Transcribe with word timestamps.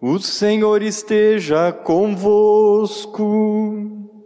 O 0.00 0.18
Senhor 0.18 0.82
esteja 0.82 1.72
convosco. 1.72 3.24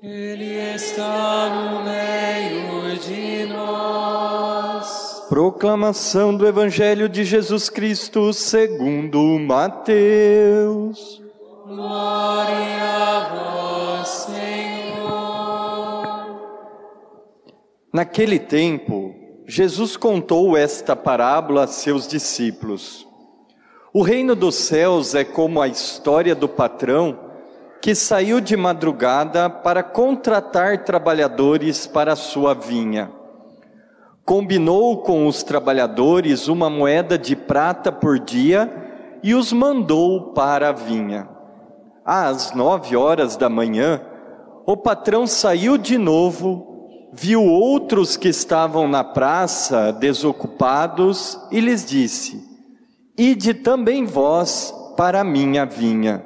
Ele 0.02 0.74
está 0.74 1.48
no 1.48 1.84
meio 1.84 2.98
de 2.98 3.46
nós. 3.46 5.26
Proclamação 5.28 6.36
do 6.36 6.44
Evangelho 6.44 7.08
de 7.08 7.22
Jesus 7.22 7.70
Cristo 7.70 8.32
segundo 8.32 9.38
Mateus. 9.38 11.22
Glória 11.64 12.82
a 12.82 14.00
vós, 14.00 14.08
Senhor. 14.08 14.40
Naquele 17.92 18.40
tempo, 18.40 19.14
Jesus 19.46 19.96
contou 19.96 20.56
esta 20.56 20.96
parábola 20.96 21.62
a 21.62 21.68
seus 21.68 22.08
discípulos. 22.08 23.08
O 23.92 24.02
reino 24.02 24.36
dos 24.36 24.54
céus 24.54 25.16
é 25.16 25.24
como 25.24 25.60
a 25.60 25.66
história 25.66 26.32
do 26.32 26.48
patrão 26.48 27.18
que 27.82 27.92
saiu 27.92 28.40
de 28.40 28.56
madrugada 28.56 29.50
para 29.50 29.82
contratar 29.82 30.84
trabalhadores 30.84 31.88
para 31.88 32.12
a 32.12 32.16
sua 32.16 32.54
vinha. 32.54 33.10
Combinou 34.24 34.98
com 34.98 35.26
os 35.26 35.42
trabalhadores 35.42 36.46
uma 36.46 36.70
moeda 36.70 37.18
de 37.18 37.34
prata 37.34 37.90
por 37.90 38.20
dia 38.20 38.70
e 39.24 39.34
os 39.34 39.52
mandou 39.52 40.32
para 40.34 40.68
a 40.68 40.72
vinha. 40.72 41.28
Às 42.04 42.54
nove 42.54 42.94
horas 42.94 43.36
da 43.36 43.48
manhã, 43.48 44.00
o 44.66 44.76
patrão 44.76 45.26
saiu 45.26 45.76
de 45.76 45.98
novo, 45.98 47.10
viu 47.12 47.42
outros 47.44 48.16
que 48.16 48.28
estavam 48.28 48.86
na 48.86 49.02
praça 49.02 49.92
desocupados 49.92 51.36
e 51.50 51.58
lhes 51.58 51.84
disse: 51.84 52.49
Ide 53.22 53.52
também 53.52 54.06
vós 54.06 54.74
para 54.96 55.20
a 55.20 55.24
minha 55.24 55.66
vinha. 55.66 56.24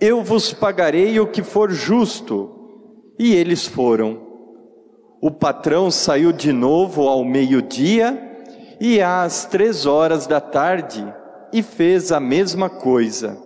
Eu 0.00 0.24
vos 0.24 0.50
pagarei 0.50 1.20
o 1.20 1.26
que 1.26 1.42
for 1.42 1.70
justo. 1.70 2.50
E 3.18 3.34
eles 3.34 3.66
foram. 3.66 4.18
O 5.20 5.30
patrão 5.30 5.90
saiu 5.90 6.32
de 6.32 6.50
novo 6.50 7.06
ao 7.06 7.22
meio-dia 7.22 8.18
e 8.80 9.02
às 9.02 9.44
três 9.44 9.84
horas 9.84 10.26
da 10.26 10.40
tarde 10.40 11.06
e 11.52 11.62
fez 11.62 12.10
a 12.10 12.18
mesma 12.18 12.70
coisa. 12.70 13.36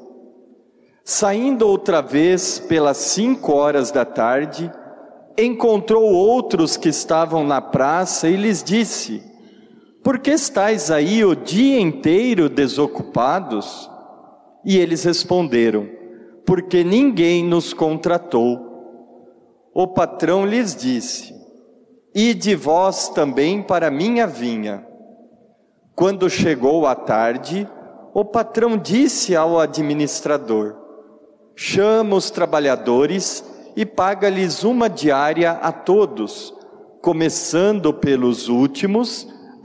Saindo 1.05 1.66
outra 1.66 2.00
vez 2.00 2.60
pelas 2.60 2.98
cinco 2.98 3.55
horas 3.55 3.91
da 3.91 4.05
tarde, 4.05 4.70
encontrou 5.36 6.05
outros 6.05 6.77
que 6.77 6.91
estavam 6.91 7.42
na 7.42 7.60
praça 7.60 8.28
e 8.28 8.36
lhes 8.36 8.62
disse: 8.62 9.34
por 10.06 10.20
que 10.20 10.30
estáis 10.30 10.88
aí 10.88 11.24
o 11.24 11.34
dia 11.34 11.80
inteiro 11.80 12.48
desocupados? 12.48 13.90
E 14.64 14.78
eles 14.78 15.02
responderam: 15.02 15.88
Porque 16.46 16.84
ninguém 16.84 17.44
nos 17.44 17.74
contratou. 17.74 19.66
O 19.74 19.88
patrão 19.88 20.46
lhes 20.46 20.76
disse: 20.76 21.34
Ide 22.14 22.54
vós 22.54 23.08
também 23.08 23.60
para 23.60 23.90
minha 23.90 24.28
vinha. 24.28 24.86
Quando 25.96 26.30
chegou 26.30 26.86
a 26.86 26.94
tarde, 26.94 27.68
o 28.14 28.24
patrão 28.24 28.78
disse 28.78 29.34
ao 29.34 29.58
administrador: 29.58 30.76
Chama 31.56 32.14
os 32.14 32.30
trabalhadores 32.30 33.44
e 33.74 33.84
paga-lhes 33.84 34.62
uma 34.62 34.88
diária 34.88 35.50
a 35.50 35.72
todos, 35.72 36.54
começando 37.02 37.92
pelos 37.92 38.48
últimos 38.48 39.34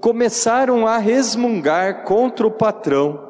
começaram 0.00 0.86
a 0.86 0.98
resmungar 0.98 2.04
contra 2.04 2.46
o 2.46 2.50
patrão. 2.50 3.26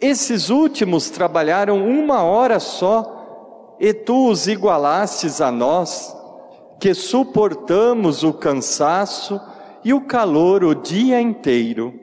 Esses 0.00 0.50
últimos 0.50 1.10
trabalharam 1.10 1.86
uma 1.86 2.22
hora 2.22 2.60
só, 2.60 3.76
e 3.80 3.92
tu 3.92 4.30
os 4.30 4.46
igualastes 4.46 5.40
a 5.40 5.50
nós, 5.50 6.14
que 6.80 6.94
suportamos 6.94 8.22
o 8.22 8.32
cansaço 8.32 9.40
e 9.84 9.92
o 9.92 10.02
calor 10.02 10.64
o 10.64 10.74
dia 10.74 11.20
inteiro. 11.20 11.94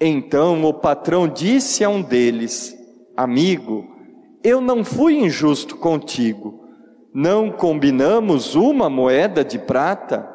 Então 0.00 0.64
o 0.64 0.74
patrão 0.74 1.28
disse 1.28 1.84
a 1.84 1.88
um 1.88 2.02
deles: 2.02 2.76
Amigo, 3.16 3.86
eu 4.42 4.60
não 4.60 4.84
fui 4.84 5.14
injusto 5.14 5.76
contigo. 5.76 6.60
Não 7.14 7.50
combinamos 7.50 8.54
uma 8.54 8.88
moeda 8.88 9.44
de 9.44 9.58
prata? 9.58 10.28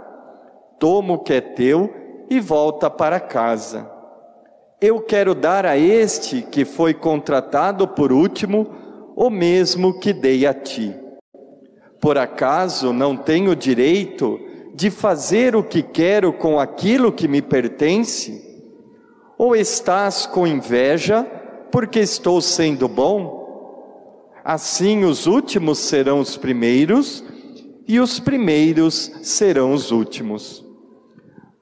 Toma 0.79 1.15
o 1.15 1.19
que 1.19 1.33
é 1.33 1.41
teu 1.41 2.06
e 2.29 2.39
volta 2.39 2.89
para 2.89 3.19
casa. 3.19 3.89
Eu 4.79 5.01
quero 5.01 5.33
dar 5.33 5.65
a 5.65 5.77
este 5.77 6.41
que 6.41 6.63
foi 6.63 6.93
contratado 6.93 7.87
por 7.87 8.11
último 8.11 8.67
o 9.15 9.29
mesmo 9.29 9.99
que 9.99 10.13
dei 10.13 10.45
a 10.45 10.53
ti. 10.53 10.93
Por 11.99 12.17
acaso 12.17 12.93
não 12.93 13.17
tenho 13.17 13.55
direito 13.55 14.39
de 14.75 14.91
fazer 14.91 15.55
o 15.55 15.63
que 15.63 15.81
quero 15.81 16.31
com 16.31 16.59
aquilo 16.59 17.11
que 17.11 17.27
me 17.27 17.41
pertence? 17.41 18.45
Ou 19.35 19.55
estás 19.55 20.27
com 20.27 20.45
inveja 20.45 21.23
porque 21.71 21.99
estou 21.99 22.39
sendo 22.39 22.87
bom? 22.87 24.29
Assim 24.43 25.03
os 25.03 25.25
últimos 25.25 25.79
serão 25.79 26.19
os 26.19 26.37
primeiros 26.37 27.23
e 27.87 27.99
os 27.99 28.19
primeiros 28.19 29.11
serão 29.23 29.73
os 29.73 29.91
últimos. 29.91 30.66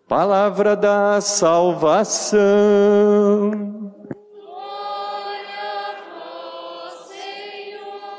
Palavra 0.08 0.76
da 0.76 1.20
salvação. 1.20 2.40
Glória 4.36 5.98
Senhor. 7.08 8.14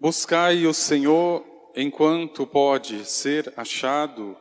Buscai 0.00 0.64
o 0.66 0.72
Senhor 0.72 1.44
enquanto 1.76 2.46
pode 2.46 3.04
ser 3.04 3.52
achado, 3.58 4.34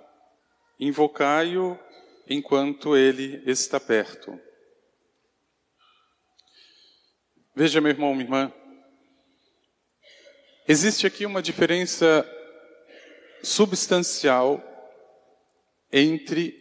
invocai-o 0.80 1.78
enquanto 2.26 2.96
ele 2.96 3.44
está 3.46 3.82
perto. 3.82 4.40
Veja, 7.54 7.82
meu 7.82 7.92
irmão, 7.92 8.14
minha 8.14 8.24
irmã, 8.24 8.54
existe 10.66 11.06
aqui 11.06 11.26
uma 11.26 11.42
diferença 11.42 12.26
substancial 13.46 14.60
entre 15.92 16.60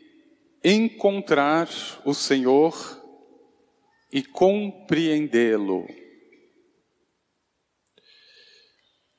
encontrar 0.62 1.66
o 2.04 2.12
Senhor 2.12 2.74
e 4.12 4.22
compreendê-lo. 4.22 5.88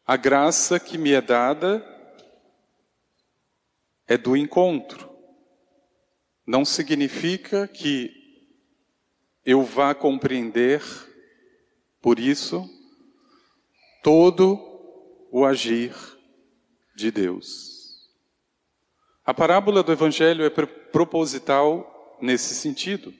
A 0.05 0.15
graça 0.15 0.79
que 0.79 0.95
me 0.95 1.13
é 1.13 1.21
dada 1.21 1.83
é 4.07 4.15
do 4.15 4.37
encontro. 4.37 5.11
Não 6.45 6.63
significa 6.63 7.67
que 7.67 8.13
eu 9.43 9.63
vá 9.63 9.95
compreender, 9.95 10.83
por 11.99 12.19
isso, 12.19 12.69
todo 14.03 14.59
o 15.31 15.43
agir 15.43 16.14
de 16.95 17.11
Deus. 17.11 18.09
A 19.25 19.33
parábola 19.33 19.83
do 19.83 19.91
Evangelho 19.91 20.45
é 20.45 20.49
proposital 20.49 22.17
nesse 22.21 22.55
sentido. 22.55 23.13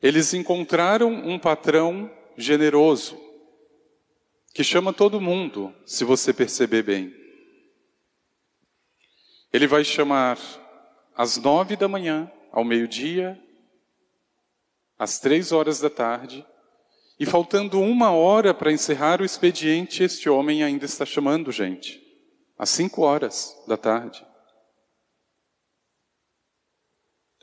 Eles 0.00 0.32
encontraram 0.32 1.10
um 1.10 1.38
patrão 1.38 2.10
generoso, 2.36 3.20
que 4.54 4.64
chama 4.64 4.92
todo 4.92 5.20
mundo, 5.20 5.74
se 5.84 6.04
você 6.04 6.32
perceber 6.32 6.82
bem. 6.82 7.14
Ele 9.52 9.66
vai 9.66 9.84
chamar 9.84 10.38
às 11.14 11.36
nove 11.36 11.76
da 11.76 11.86
manhã, 11.86 12.30
ao 12.50 12.64
meio-dia, 12.64 13.38
às 14.98 15.18
três 15.18 15.52
horas 15.52 15.80
da 15.80 15.90
tarde, 15.90 16.46
e 17.20 17.26
faltando 17.26 17.80
uma 17.80 18.10
hora 18.10 18.52
para 18.52 18.72
encerrar 18.72 19.20
o 19.20 19.24
expediente, 19.24 20.02
este 20.02 20.28
homem 20.28 20.64
ainda 20.64 20.86
está 20.86 21.06
chamando 21.06 21.52
gente. 21.52 22.02
Às 22.58 22.70
cinco 22.70 23.02
horas 23.02 23.54
da 23.68 23.76
tarde. 23.76 24.26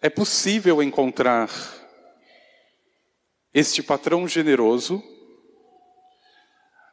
é 0.01 0.09
possível 0.09 0.81
encontrar 0.83 1.50
este 3.53 3.81
patrão 3.81 4.27
generoso. 4.27 5.01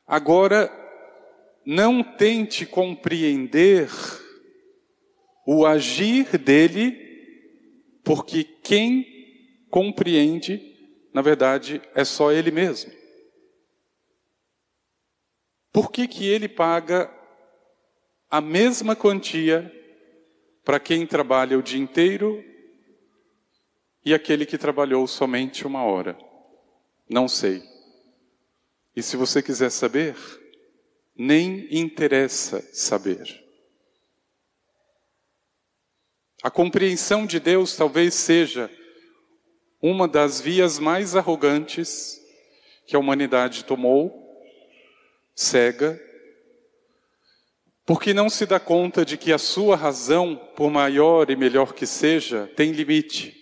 Agora, 0.07 0.71
não 1.67 2.03
tente 2.03 2.65
compreender 2.65 3.91
o 5.47 5.67
agir 5.67 6.39
dele, 6.39 6.99
porque 8.03 8.45
quem 8.45 9.07
compreende, 9.71 10.74
na 11.15 11.23
verdade, 11.23 11.81
é 11.95 12.05
só 12.05 12.33
ele 12.33 12.51
mesmo. 12.51 12.93
Por 15.73 15.93
que, 15.93 16.09
que 16.09 16.27
ele 16.27 16.49
paga 16.49 17.09
a 18.29 18.41
mesma 18.41 18.97
quantia 18.97 19.73
para 20.65 20.81
quem 20.81 21.07
trabalha 21.07 21.57
o 21.57 21.63
dia 21.63 21.81
inteiro 21.81 22.45
e 24.05 24.13
aquele 24.13 24.45
que 24.45 24.59
trabalhou 24.59 25.07
somente 25.07 25.65
uma 25.65 25.85
hora? 25.85 26.19
Não 27.09 27.29
sei. 27.29 27.63
E 28.97 29.01
se 29.01 29.17
você 29.17 29.41
quiser 29.41 29.71
saber, 29.71 30.17
nem 31.15 31.69
interessa 31.71 32.61
saber. 32.73 33.41
A 36.43 36.51
compreensão 36.51 37.25
de 37.25 37.39
Deus 37.39 37.77
talvez 37.77 38.15
seja 38.15 38.69
uma 39.87 40.09
das 40.09 40.41
vias 40.41 40.79
mais 40.79 41.15
arrogantes 41.15 42.19
que 42.87 42.97
a 42.97 42.99
humanidade 42.99 43.67
tomou, 43.67 44.35
cega, 45.35 46.01
porque 47.85 48.15
não 48.15 48.31
se 48.31 48.47
dá 48.47 48.59
conta 48.59 49.05
de 49.05 49.19
que 49.19 49.31
a 49.31 49.37
sua 49.37 49.77
razão, 49.77 50.37
por 50.57 50.71
maior 50.71 51.29
e 51.29 51.37
melhor 51.37 51.75
que 51.75 51.85
seja, 51.85 52.51
tem 52.57 52.73
limite, 52.73 53.37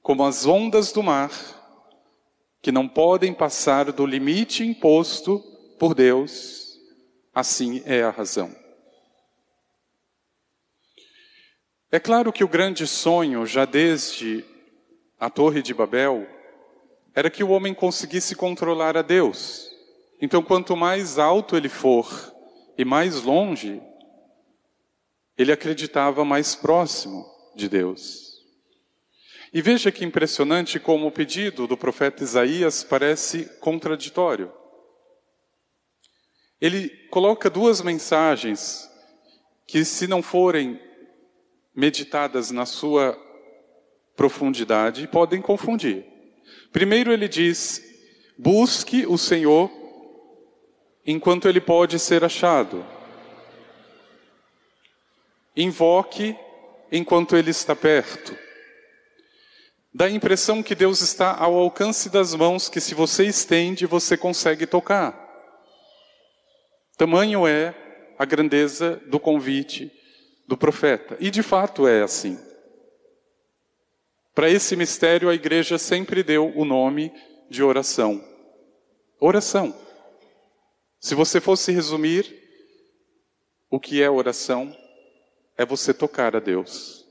como 0.00 0.24
as 0.24 0.46
ondas 0.46 0.92
do 0.92 1.02
mar, 1.02 1.30
que 2.62 2.72
não 2.72 2.88
podem 2.88 3.34
passar 3.34 3.92
do 3.92 4.06
limite 4.06 4.64
imposto 4.64 5.40
por 5.78 5.94
Deus, 5.94 6.80
assim 7.34 7.82
é 7.84 8.02
a 8.02 8.08
razão. 8.08 8.50
É 11.92 12.00
claro 12.00 12.32
que 12.32 12.42
o 12.42 12.48
grande 12.48 12.86
sonho, 12.86 13.44
já 13.44 13.66
desde 13.66 14.42
a 15.20 15.28
Torre 15.28 15.60
de 15.60 15.74
Babel, 15.74 16.26
era 17.14 17.28
que 17.28 17.44
o 17.44 17.50
homem 17.50 17.74
conseguisse 17.74 18.34
controlar 18.34 18.96
a 18.96 19.02
Deus. 19.02 19.70
Então, 20.18 20.42
quanto 20.42 20.74
mais 20.74 21.18
alto 21.18 21.56
ele 21.56 21.68
for 21.68 22.08
e 22.78 22.84
mais 22.84 23.22
longe, 23.22 23.82
ele 25.36 25.52
acreditava 25.52 26.24
mais 26.24 26.54
próximo 26.54 27.26
de 27.54 27.68
Deus. 27.68 28.30
E 29.52 29.60
veja 29.60 29.92
que 29.92 30.04
impressionante 30.04 30.80
como 30.80 31.06
o 31.06 31.12
pedido 31.12 31.66
do 31.66 31.76
profeta 31.76 32.22
Isaías 32.22 32.82
parece 32.82 33.44
contraditório. 33.58 34.50
Ele 36.60 36.88
coloca 37.08 37.50
duas 37.50 37.82
mensagens 37.82 38.88
que, 39.66 39.84
se 39.84 40.06
não 40.06 40.22
forem 40.22 40.80
meditadas 41.74 42.50
na 42.50 42.64
sua 42.64 43.18
profundidade, 44.20 45.08
podem 45.08 45.40
confundir. 45.40 46.04
Primeiro, 46.70 47.10
ele 47.10 47.26
diz: 47.26 47.82
busque 48.36 49.06
o 49.06 49.16
Senhor 49.16 49.70
enquanto 51.06 51.48
ele 51.48 51.58
pode 51.58 51.98
ser 51.98 52.22
achado. 52.22 52.84
Invoque 55.56 56.36
enquanto 56.92 57.34
ele 57.34 57.50
está 57.50 57.74
perto. 57.74 58.36
Dá 59.92 60.04
a 60.04 60.10
impressão 60.10 60.62
que 60.62 60.74
Deus 60.74 61.00
está 61.00 61.34
ao 61.34 61.54
alcance 61.54 62.10
das 62.10 62.34
mãos, 62.34 62.68
que 62.68 62.78
se 62.78 62.94
você 62.94 63.24
estende, 63.24 63.86
você 63.86 64.18
consegue 64.18 64.66
tocar. 64.66 65.18
Tamanho 66.98 67.46
é 67.46 67.74
a 68.18 68.26
grandeza 68.26 69.00
do 69.06 69.18
convite 69.18 69.90
do 70.46 70.58
profeta. 70.58 71.16
E 71.20 71.30
de 71.30 71.42
fato 71.42 71.88
é 71.88 72.02
assim. 72.02 72.49
Para 74.40 74.48
esse 74.48 74.74
mistério, 74.74 75.28
a 75.28 75.34
igreja 75.34 75.76
sempre 75.76 76.22
deu 76.22 76.50
o 76.56 76.64
nome 76.64 77.12
de 77.50 77.62
oração. 77.62 78.26
Oração. 79.20 79.78
Se 80.98 81.14
você 81.14 81.42
fosse 81.42 81.72
resumir 81.72 82.24
o 83.68 83.78
que 83.78 84.02
é 84.02 84.08
oração, 84.08 84.74
é 85.58 85.66
você 85.66 85.92
tocar 85.92 86.34
a 86.34 86.40
Deus. 86.40 87.06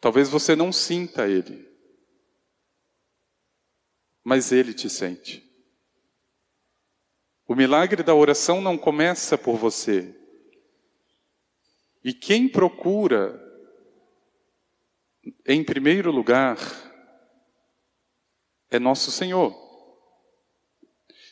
Talvez 0.00 0.28
você 0.28 0.56
não 0.56 0.72
sinta 0.72 1.28
Ele, 1.28 1.64
mas 4.24 4.50
Ele 4.50 4.74
te 4.74 4.90
sente. 4.90 5.48
O 7.46 7.54
milagre 7.54 8.02
da 8.02 8.12
oração 8.12 8.60
não 8.60 8.76
começa 8.76 9.38
por 9.38 9.56
você, 9.56 10.12
e 12.02 12.12
quem 12.12 12.48
procura, 12.48 13.47
em 15.46 15.64
primeiro 15.64 16.10
lugar, 16.10 16.58
é 18.70 18.78
nosso 18.78 19.10
Senhor. 19.10 19.54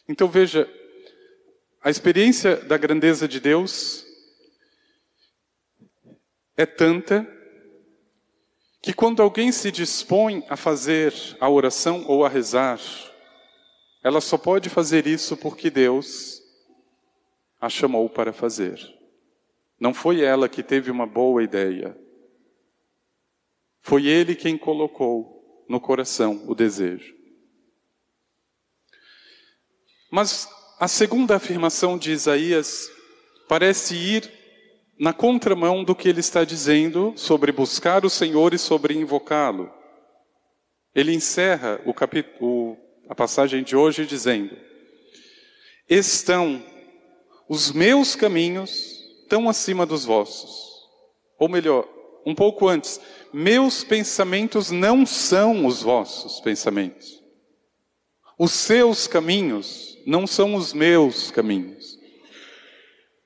Então 0.09 0.29
veja, 0.29 0.69
a 1.83 1.91
experiência 1.91 2.57
da 2.57 2.77
grandeza 2.77 3.29
de 3.29 3.39
Deus 3.39 4.07
é 6.57 6.65
tanta 6.65 7.27
que 8.83 8.93
quando 8.93 9.21
alguém 9.21 9.51
se 9.51 9.71
dispõe 9.71 10.45
a 10.49 10.57
fazer 10.57 11.13
a 11.41 11.49
oração 11.49 12.05
ou 12.07 12.25
a 12.25 12.29
rezar, 12.29 12.81
ela 14.03 14.21
só 14.21 14.39
pode 14.39 14.69
fazer 14.69 15.07
isso 15.07 15.37
porque 15.37 15.71
Deus 15.71 16.41
a 17.61 17.69
chamou 17.69 18.09
para 18.09 18.33
fazer. 18.33 18.79
Não 19.79 19.93
foi 19.93 20.23
ela 20.23 20.49
que 20.49 20.63
teve 20.63 20.91
uma 20.91 21.07
boa 21.07 21.43
ideia. 21.43 21.99
Foi 23.87 24.05
ele 24.05 24.35
quem 24.35 24.59
colocou 24.59 25.65
no 25.69 25.81
coração 25.81 26.43
o 26.49 26.57
desejo. 26.57 27.15
Mas 30.11 30.49
a 30.81 30.89
segunda 30.89 31.37
afirmação 31.37 31.97
de 31.97 32.11
Isaías 32.11 32.91
parece 33.49 33.95
ir 33.95 34.29
na 34.99 35.13
contramão 35.13 35.85
do 35.85 35.95
que 35.95 36.09
ele 36.09 36.19
está 36.19 36.43
dizendo 36.43 37.13
sobre 37.15 37.53
buscar 37.53 38.05
o 38.05 38.11
Senhor 38.11 38.53
e 38.53 38.59
sobre 38.59 38.93
invocá-lo. 38.93 39.73
Ele 40.93 41.15
encerra 41.15 41.81
o 41.87 41.95
capítulo, 41.95 42.77
a 43.09 43.15
passagem 43.15 43.63
de 43.63 43.77
hoje 43.77 44.05
dizendo: 44.05 44.57
Estão 45.89 46.61
os 47.49 47.71
meus 47.71 48.17
caminhos 48.17 48.99
tão 49.29 49.49
acima 49.49 49.87
dos 49.87 50.05
vossos. 50.05 50.75
Ou 51.39 51.49
melhor, 51.49 51.89
um 52.27 52.35
pouco 52.35 52.67
antes, 52.67 53.01
meus 53.39 53.85
pensamentos 53.85 54.71
não 54.71 55.05
são 55.05 55.67
os 55.67 55.83
vossos 55.83 56.41
pensamentos. 56.41 57.23
Os 58.39 58.51
seus 58.53 59.07
caminhos 59.07 59.99
não 60.07 60.27
são 60.27 60.55
os 60.55 60.73
meus 60.73 61.31
caminhos. 61.31 61.99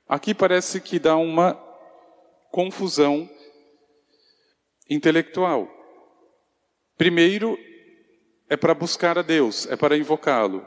Aqui 0.09 0.35
parece 0.35 0.81
que 0.81 0.99
dá 0.99 1.15
uma 1.17 1.55
confusão 2.51 3.31
intelectual. 4.89 5.69
Primeiro, 6.99 7.57
é 8.49 8.57
para 8.57 8.75
buscar 8.75 9.17
a 9.17 9.23
Deus, 9.23 9.69
é 9.69 9.77
para 9.77 9.97
invocá-lo. 9.97 10.67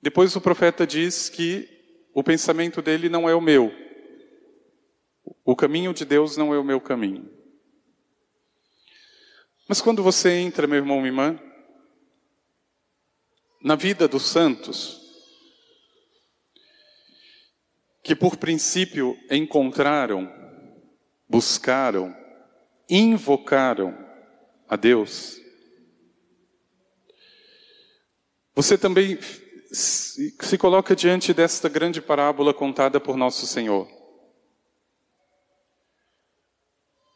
Depois 0.00 0.36
o 0.36 0.40
profeta 0.40 0.86
diz 0.86 1.28
que 1.28 1.68
o 2.14 2.22
pensamento 2.22 2.80
dele 2.80 3.08
não 3.08 3.28
é 3.28 3.34
o 3.34 3.40
meu. 3.40 3.83
O 5.44 5.54
caminho 5.54 5.92
de 5.92 6.04
Deus 6.04 6.36
não 6.36 6.54
é 6.54 6.58
o 6.58 6.64
meu 6.64 6.80
caminho. 6.80 7.30
Mas 9.68 9.80
quando 9.80 10.02
você 10.02 10.30
entra, 10.30 10.66
meu 10.66 10.78
irmão, 10.78 10.98
minha 10.98 11.08
irmã, 11.08 11.40
na 13.62 13.74
vida 13.74 14.06
dos 14.08 14.22
santos, 14.24 15.00
que 18.02 18.14
por 18.14 18.36
princípio 18.36 19.18
encontraram, 19.30 20.30
buscaram, 21.28 22.14
invocaram 22.88 23.96
a 24.68 24.76
Deus, 24.76 25.40
você 28.54 28.78
também 28.78 29.18
se 29.72 30.56
coloca 30.58 30.94
diante 30.94 31.34
desta 31.34 31.68
grande 31.68 32.00
parábola 32.00 32.54
contada 32.54 33.00
por 33.00 33.16
nosso 33.16 33.46
Senhor. 33.46 34.03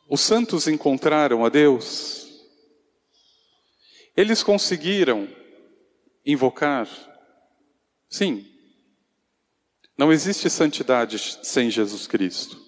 Os 0.09 0.23
santos 0.23 0.67
encontraram 0.67 1.45
a 1.45 1.50
Deus, 1.50 2.27
eles 4.17 4.43
conseguiram 4.43 5.29
invocar? 6.25 6.88
Sim. 8.09 8.47
Não 9.97 10.11
existe 10.12 10.49
santidade 10.49 11.19
sem 11.45 11.71
Jesus 11.71 12.07
Cristo. 12.07 12.59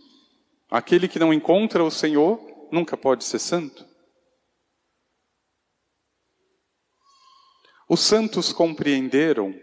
Aquele 0.71 1.09
que 1.09 1.19
não 1.19 1.33
encontra 1.33 1.83
o 1.83 1.91
Senhor 1.91 2.39
nunca 2.71 2.97
pode 2.97 3.25
ser 3.25 3.39
santo. 3.39 3.89
Os 7.89 8.01
santos 8.01 8.53
compreenderam 8.53 9.59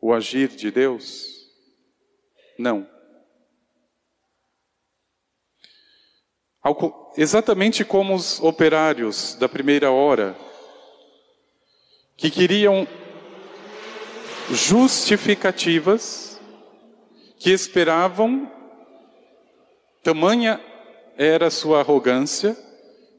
o 0.00 0.12
agir 0.12 0.48
de 0.48 0.70
Deus? 0.70 1.26
Não. 2.58 2.88
Exatamente 7.16 7.84
como 7.84 8.14
os 8.14 8.40
operários 8.40 9.34
da 9.34 9.48
primeira 9.48 9.90
hora, 9.90 10.36
que 12.16 12.30
queriam 12.30 12.86
justificativas, 14.48 16.40
que 17.38 17.50
esperavam, 17.50 18.50
tamanha 20.04 20.60
era 21.16 21.50
sua 21.50 21.80
arrogância, 21.80 22.56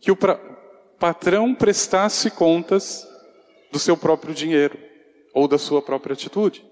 que 0.02 0.12
o 0.12 0.18
patrão 0.98 1.54
prestasse 1.54 2.32
contas 2.32 3.06
do 3.72 3.80
seu 3.80 3.98
próprio 3.98 4.34
dinheiro 4.34 4.80
ou 5.34 5.48
da 5.48 5.58
sua 5.58 5.82
própria 5.82 6.14
atitude. 6.14 6.66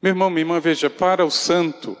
Meu 0.00 0.10
irmão, 0.10 0.30
minha 0.30 0.42
irmã, 0.42 0.60
veja, 0.60 0.88
para 0.90 1.24
o 1.24 1.30
santo, 1.30 1.96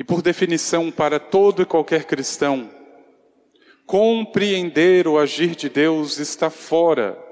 e 0.00 0.04
por 0.04 0.22
definição 0.22 0.90
para 0.90 1.20
todo 1.20 1.60
e 1.60 1.66
qualquer 1.66 2.06
cristão, 2.06 2.70
compreender 3.84 5.06
o 5.06 5.18
agir 5.18 5.54
de 5.54 5.68
Deus 5.68 6.18
está 6.18 6.48
fora 6.48 7.22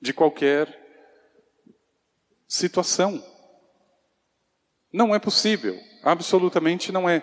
de 0.00 0.12
qualquer 0.12 0.76
situação. 2.48 3.24
Não 4.92 5.14
é 5.14 5.20
possível, 5.20 5.78
absolutamente 6.02 6.90
não 6.90 7.08
é. 7.08 7.22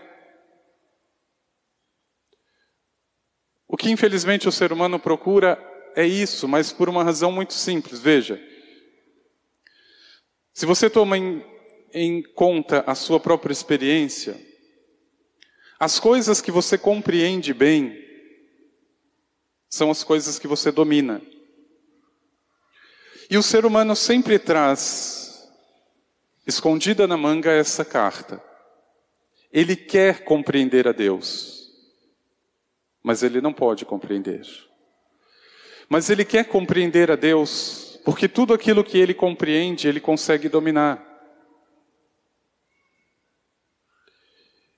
O 3.68 3.76
que 3.76 3.92
infelizmente 3.92 4.48
o 4.48 4.54
ser 4.54 4.72
humano 4.72 4.98
procura 4.98 5.60
é 5.98 6.06
isso, 6.06 6.48
mas 6.48 6.72
por 6.72 6.88
uma 6.88 7.04
razão 7.04 7.30
muito 7.30 7.52
simples. 7.52 8.00
Veja, 8.00 8.42
se 10.54 10.66
você 10.66 10.90
toma 10.90 11.18
em, 11.18 11.44
em 11.94 12.22
conta 12.22 12.84
a 12.88 12.96
sua 12.96 13.20
própria 13.20 13.52
experiência, 13.54 14.40
as 15.80 16.00
coisas 16.00 16.42
que 16.42 16.52
você 16.52 16.78
compreende 16.78 17.54
bem 17.54 18.02
são 19.70 19.92
as 19.92 20.04
coisas 20.04 20.40
que 20.40 20.48
você 20.48 20.72
domina. 20.72 21.22
E 23.30 23.38
o 23.38 23.44
ser 23.44 23.66
humano 23.66 23.96
sempre 23.96 24.38
traz, 24.38 25.50
escondida 26.46 27.08
na 27.08 27.18
manga, 27.18 27.52
essa 27.52 27.84
carta. 27.84 28.44
Ele 29.52 29.76
quer 29.76 30.24
compreender 30.24 30.88
a 30.88 30.92
Deus 30.92 31.54
mas 33.04 33.22
ele 33.22 33.42
não 33.42 33.52
pode 33.52 33.84
compreender. 33.84 34.42
Mas 35.90 36.10
ele 36.10 36.24
quer 36.24 36.46
compreender 36.46 37.12
a 37.12 37.18
Deus, 37.18 38.00
porque 38.06 38.30
tudo 38.30 38.54
aquilo 38.54 38.84
que 38.84 38.98
ele 38.98 39.14
compreende, 39.14 39.88
ele 39.88 40.00
consegue 40.00 40.48
dominar. 40.48 41.13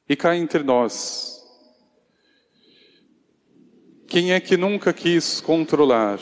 E 0.07 0.15
cá 0.15 0.35
entre 0.35 0.61
nós, 0.61 1.43
quem 4.07 4.33
é 4.33 4.39
que 4.39 4.55
nunca 4.55 4.93
quis 4.93 5.41
controlar 5.41 6.19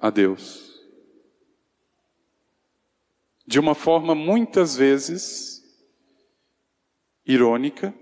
a 0.00 0.08
Deus? 0.08 0.80
De 3.46 3.60
uma 3.60 3.74
forma 3.74 4.14
muitas 4.14 4.74
vezes 4.74 5.62
irônica, 7.26 7.94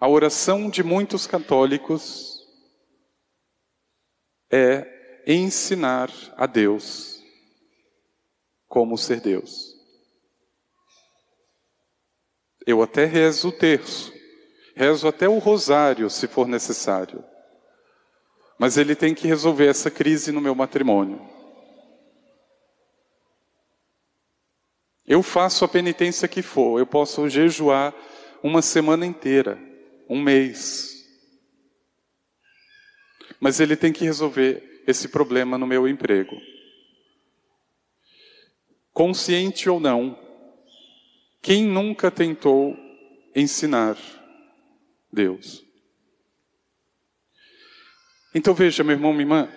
a 0.00 0.08
oração 0.08 0.70
de 0.70 0.82
muitos 0.82 1.26
católicos 1.26 2.42
é 4.50 5.22
ensinar 5.26 6.10
a 6.36 6.46
Deus 6.46 7.22
como 8.66 8.96
ser 8.96 9.20
Deus. 9.20 9.71
Eu 12.66 12.82
até 12.82 13.04
rezo 13.04 13.48
o 13.48 13.52
terço, 13.52 14.12
rezo 14.74 15.08
até 15.08 15.28
o 15.28 15.38
rosário, 15.38 16.08
se 16.08 16.26
for 16.28 16.46
necessário. 16.46 17.24
Mas 18.58 18.76
ele 18.76 18.94
tem 18.94 19.14
que 19.14 19.26
resolver 19.26 19.66
essa 19.66 19.90
crise 19.90 20.30
no 20.30 20.40
meu 20.40 20.54
matrimônio. 20.54 21.20
Eu 25.04 25.22
faço 25.22 25.64
a 25.64 25.68
penitência 25.68 26.28
que 26.28 26.42
for, 26.42 26.78
eu 26.78 26.86
posso 26.86 27.28
jejuar 27.28 27.92
uma 28.42 28.62
semana 28.62 29.04
inteira 29.04 29.58
um 30.08 30.20
mês. 30.20 30.92
Mas 33.40 33.58
ele 33.58 33.76
tem 33.76 33.92
que 33.92 34.04
resolver 34.04 34.82
esse 34.86 35.08
problema 35.08 35.58
no 35.58 35.66
meu 35.66 35.88
emprego. 35.88 36.36
Consciente 38.92 39.68
ou 39.68 39.80
não, 39.80 40.18
quem 41.42 41.64
nunca 41.64 42.10
tentou 42.10 42.76
ensinar 43.34 43.96
Deus? 45.12 45.64
Então 48.34 48.54
veja, 48.54 48.82
meu 48.82 48.94
irmão, 48.94 49.12
minha 49.12 49.24
irmã, 49.24 49.48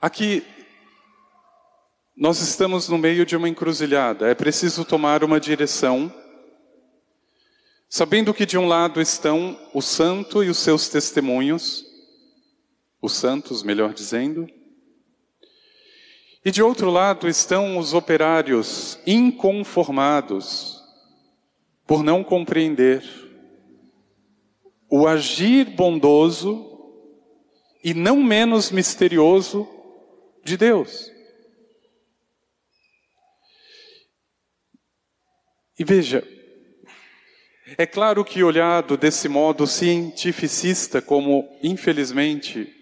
aqui 0.00 0.44
nós 2.14 2.40
estamos 2.40 2.88
no 2.88 2.98
meio 2.98 3.24
de 3.24 3.36
uma 3.36 3.48
encruzilhada, 3.48 4.28
é 4.28 4.34
preciso 4.34 4.84
tomar 4.84 5.24
uma 5.24 5.40
direção 5.40 6.12
Sabendo 7.88 8.34
que 8.34 8.44
de 8.44 8.58
um 8.58 8.66
lado 8.66 9.00
estão 9.00 9.58
o 9.72 9.80
santo 9.80 10.42
e 10.42 10.50
os 10.50 10.58
seus 10.58 10.88
testemunhos, 10.88 11.84
os 13.00 13.14
santos, 13.14 13.62
melhor 13.62 13.94
dizendo, 13.94 14.46
e 16.46 16.50
de 16.52 16.62
outro 16.62 16.90
lado 16.92 17.26
estão 17.26 17.76
os 17.76 17.92
operários 17.92 19.00
inconformados 19.04 20.80
por 21.84 22.04
não 22.04 22.22
compreender 22.22 23.02
o 24.88 25.08
agir 25.08 25.64
bondoso 25.70 26.64
e 27.82 27.92
não 27.92 28.22
menos 28.22 28.70
misterioso 28.70 29.68
de 30.44 30.56
Deus. 30.56 31.10
E 35.76 35.82
veja, 35.82 36.22
é 37.76 37.84
claro 37.84 38.24
que, 38.24 38.44
olhado 38.44 38.96
desse 38.96 39.28
modo 39.28 39.66
cientificista, 39.66 41.02
como 41.02 41.58
infelizmente 41.60 42.72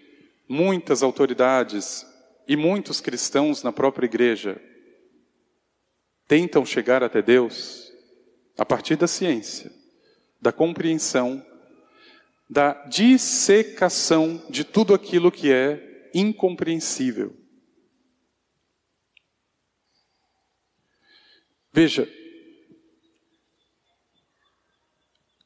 muitas 0.47 1.01
autoridades 1.01 2.05
e 2.47 2.55
muitos 2.55 3.01
cristãos 3.01 3.63
na 3.63 3.71
própria 3.71 4.05
igreja 4.05 4.61
tentam 6.27 6.65
chegar 6.65 7.03
até 7.03 7.21
Deus, 7.21 7.91
a 8.57 8.65
partir 8.65 8.95
da 8.95 9.07
ciência, 9.07 9.71
da 10.41 10.51
compreensão, 10.51 11.45
da 12.49 12.73
dissecação 12.85 14.43
de 14.49 14.63
tudo 14.63 14.93
aquilo 14.93 15.31
que 15.31 15.51
é 15.51 16.09
incompreensível. 16.13 17.35
Veja, 21.71 22.07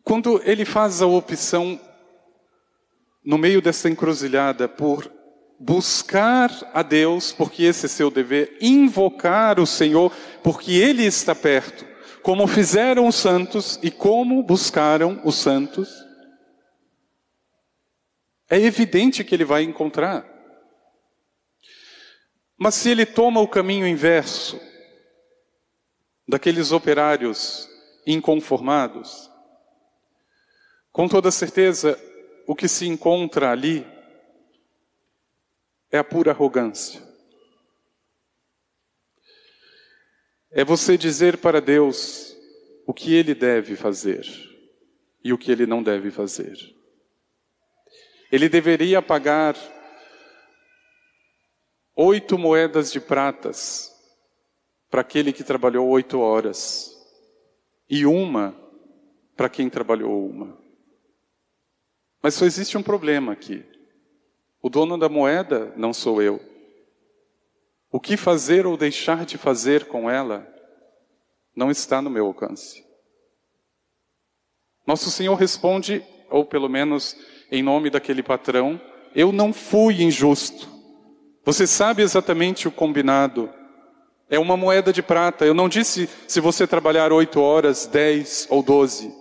Quando 0.10 0.42
ele 0.44 0.66
faz 0.66 1.04
a 1.04 1.06
opção, 1.06 1.80
no 3.24 3.38
meio 3.38 3.62
dessa 3.62 3.88
encruzilhada, 3.88 4.68
por 4.68 5.08
buscar 5.60 6.52
a 6.74 6.82
Deus, 6.82 7.34
porque 7.34 7.64
esse 7.64 7.86
é 7.86 7.90
seu 7.90 8.10
dever, 8.10 8.58
invocar 8.62 9.60
o 9.60 9.68
Senhor, 9.68 10.12
porque 10.42 10.72
Ele 10.72 11.04
está 11.04 11.36
perto, 11.36 11.86
como 12.24 12.48
fizeram 12.48 13.08
os 13.08 13.16
santos 13.16 13.78
e 13.84 13.92
como 13.92 14.42
buscaram 14.42 15.22
os 15.26 15.36
santos, 15.36 15.90
é 18.50 18.58
evidente 18.58 19.24
que 19.24 19.36
ele 19.36 19.46
vai 19.46 19.62
encontrar. 19.64 20.26
Mas 22.58 22.76
se 22.76 22.90
ele 22.90 23.06
toma 23.06 23.40
o 23.40 23.48
caminho 23.48 23.88
inverso 23.88 24.60
daqueles 26.28 26.72
operários 26.72 27.70
inconformados, 28.06 29.30
com 30.92 31.08
toda 31.08 31.32
certeza, 31.32 31.98
o 32.48 32.56
que 32.56 32.68
se 32.68 32.88
encontra 32.88 33.52
ali 33.52 33.86
é 35.92 35.98
a 35.98 36.04
pura 36.04 36.32
arrogância. 36.32 37.02
É 40.52 40.64
você 40.64 40.98
dizer 40.98 41.38
para 41.38 41.62
Deus 41.62 42.36
o 42.86 42.94
que 42.94 43.14
ele 43.14 43.36
deve 43.36 43.76
fazer 43.76 44.26
e 45.24 45.32
o 45.32 45.38
que 45.38 45.52
ele 45.52 45.66
não 45.66 45.84
deve 45.84 46.10
fazer. 46.10 46.58
Ele 48.32 48.50
deveria 48.50 49.02
pagar 49.02 49.56
oito 51.96 52.38
moedas 52.38 52.92
de 52.92 53.00
pratas 53.00 53.92
para 54.90 55.02
aquele 55.02 55.34
que 55.34 55.44
trabalhou 55.44 55.88
oito 55.90 56.20
horas 56.20 56.96
e 57.90 58.06
uma 58.06 58.56
para 59.36 59.50
quem 59.50 59.70
trabalhou 59.70 60.28
uma. 60.28 60.58
Mas 62.22 62.34
só 62.34 62.46
existe 62.46 62.78
um 62.78 62.84
problema 62.84 63.32
aqui. 63.32 63.66
O 64.62 64.70
dono 64.70 64.98
da 64.98 65.08
moeda 65.08 65.74
não 65.78 65.94
sou 65.94 66.22
eu. 66.22 66.42
O 67.92 68.00
que 68.00 68.18
fazer 68.18 68.68
ou 68.68 68.76
deixar 68.76 69.26
de 69.26 69.38
fazer 69.38 69.86
com 69.86 70.10
ela 70.10 70.48
não 71.56 71.72
está 71.72 72.02
no 72.02 72.10
meu 72.10 72.26
alcance. 72.28 72.84
Nosso 74.86 75.10
Senhor 75.10 75.36
responde, 75.36 76.04
ou 76.30 76.46
pelo 76.46 76.68
menos 76.68 77.16
em 77.52 77.64
nome 77.64 77.90
daquele 77.90 78.22
patrão, 78.22 78.80
eu 79.16 79.32
não 79.32 79.54
fui 79.54 80.04
injusto. 80.04 80.68
Você 81.46 81.66
sabe 81.66 82.04
exatamente 82.04 82.68
o 82.68 82.72
combinado. 82.72 83.50
É 84.30 84.38
uma 84.38 84.56
moeda 84.56 84.94
de 84.94 85.02
prata. 85.02 85.46
Eu 85.46 85.54
não 85.54 85.70
disse 85.70 86.08
se 86.28 86.40
você 86.40 86.68
trabalhar 86.68 87.12
oito 87.12 87.42
horas, 87.42 87.88
dez 87.88 88.46
ou 88.50 88.62
doze, 88.62 89.12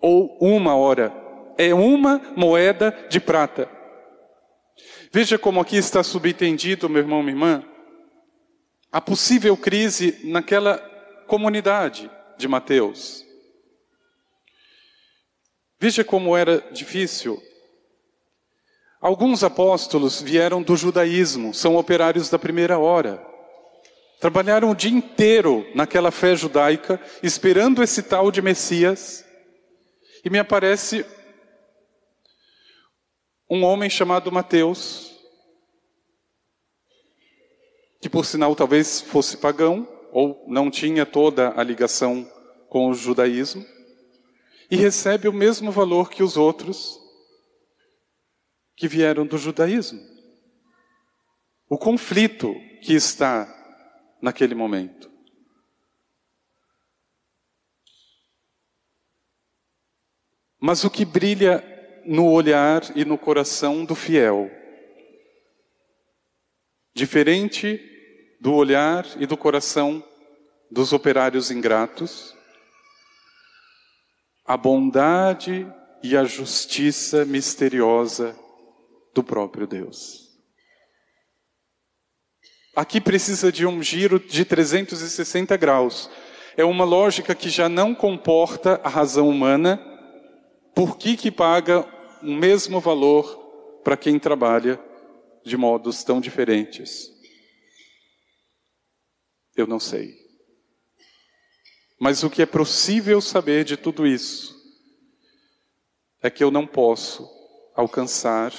ou 0.00 0.36
uma 0.40 0.74
hora. 0.74 1.12
É 1.56 1.72
uma 1.72 2.20
moeda 2.36 2.94
de 3.08 3.20
prata. 3.20 3.77
Veja 5.10 5.38
como 5.38 5.60
aqui 5.60 5.76
está 5.76 6.02
subentendido, 6.02 6.88
meu 6.88 7.02
irmão, 7.02 7.22
minha 7.22 7.34
irmã, 7.34 7.64
a 8.92 9.00
possível 9.00 9.56
crise 9.56 10.20
naquela 10.24 10.78
comunidade 11.26 12.10
de 12.36 12.46
Mateus. 12.46 13.24
Veja 15.80 16.04
como 16.04 16.36
era 16.36 16.60
difícil. 16.72 17.40
Alguns 19.00 19.44
apóstolos 19.44 20.20
vieram 20.20 20.60
do 20.62 20.76
judaísmo, 20.76 21.54
são 21.54 21.76
operários 21.76 22.28
da 22.28 22.38
primeira 22.38 22.78
hora. 22.78 23.24
Trabalharam 24.20 24.72
o 24.72 24.74
dia 24.74 24.90
inteiro 24.90 25.64
naquela 25.74 26.10
fé 26.10 26.34
judaica, 26.34 27.00
esperando 27.22 27.82
esse 27.82 28.02
tal 28.02 28.32
de 28.32 28.42
Messias. 28.42 29.24
E 30.24 30.28
me 30.28 30.38
aparece 30.38 31.06
um 33.50 33.64
homem 33.64 33.88
chamado 33.88 34.30
Mateus, 34.30 35.16
que 38.00 38.08
por 38.08 38.24
sinal 38.26 38.54
talvez 38.54 39.00
fosse 39.00 39.36
pagão, 39.36 39.88
ou 40.12 40.44
não 40.46 40.70
tinha 40.70 41.06
toda 41.06 41.58
a 41.58 41.62
ligação 41.62 42.30
com 42.68 42.90
o 42.90 42.94
judaísmo, 42.94 43.64
e 44.70 44.76
recebe 44.76 45.28
o 45.28 45.32
mesmo 45.32 45.72
valor 45.72 46.10
que 46.10 46.22
os 46.22 46.36
outros 46.36 47.00
que 48.76 48.86
vieram 48.86 49.26
do 49.26 49.38
judaísmo. 49.38 50.00
O 51.68 51.78
conflito 51.78 52.54
que 52.82 52.92
está 52.92 53.54
naquele 54.20 54.54
momento. 54.54 55.10
Mas 60.60 60.84
o 60.84 60.90
que 60.90 61.04
brilha 61.04 61.77
no 62.08 62.26
olhar 62.30 62.82
e 62.96 63.04
no 63.04 63.18
coração 63.18 63.84
do 63.84 63.94
fiel, 63.94 64.50
diferente 66.94 67.78
do 68.40 68.54
olhar 68.54 69.04
e 69.18 69.26
do 69.26 69.36
coração 69.36 70.02
dos 70.70 70.94
operários 70.94 71.50
ingratos, 71.50 72.34
a 74.42 74.56
bondade 74.56 75.70
e 76.02 76.16
a 76.16 76.24
justiça 76.24 77.26
misteriosa 77.26 78.34
do 79.14 79.22
próprio 79.22 79.66
Deus. 79.66 80.30
Aqui 82.74 83.02
precisa 83.02 83.52
de 83.52 83.66
um 83.66 83.82
giro 83.82 84.18
de 84.18 84.46
360 84.46 85.54
graus. 85.58 86.08
É 86.56 86.64
uma 86.64 86.84
lógica 86.84 87.34
que 87.34 87.50
já 87.50 87.68
não 87.68 87.94
comporta 87.94 88.80
a 88.82 88.88
razão 88.88 89.28
humana. 89.28 89.78
Por 90.74 90.96
que 90.96 91.14
que 91.14 91.30
paga 91.30 91.97
o 92.22 92.34
mesmo 92.34 92.80
valor 92.80 93.80
para 93.84 93.96
quem 93.96 94.18
trabalha 94.18 94.80
de 95.44 95.56
modos 95.56 96.02
tão 96.04 96.20
diferentes? 96.20 97.12
Eu 99.56 99.66
não 99.66 99.80
sei. 99.80 100.16
Mas 101.98 102.22
o 102.22 102.30
que 102.30 102.42
é 102.42 102.46
possível 102.46 103.20
saber 103.20 103.64
de 103.64 103.76
tudo 103.76 104.06
isso 104.06 104.56
é 106.22 106.30
que 106.30 106.44
eu 106.44 106.50
não 106.50 106.66
posso 106.66 107.28
alcançar, 107.74 108.52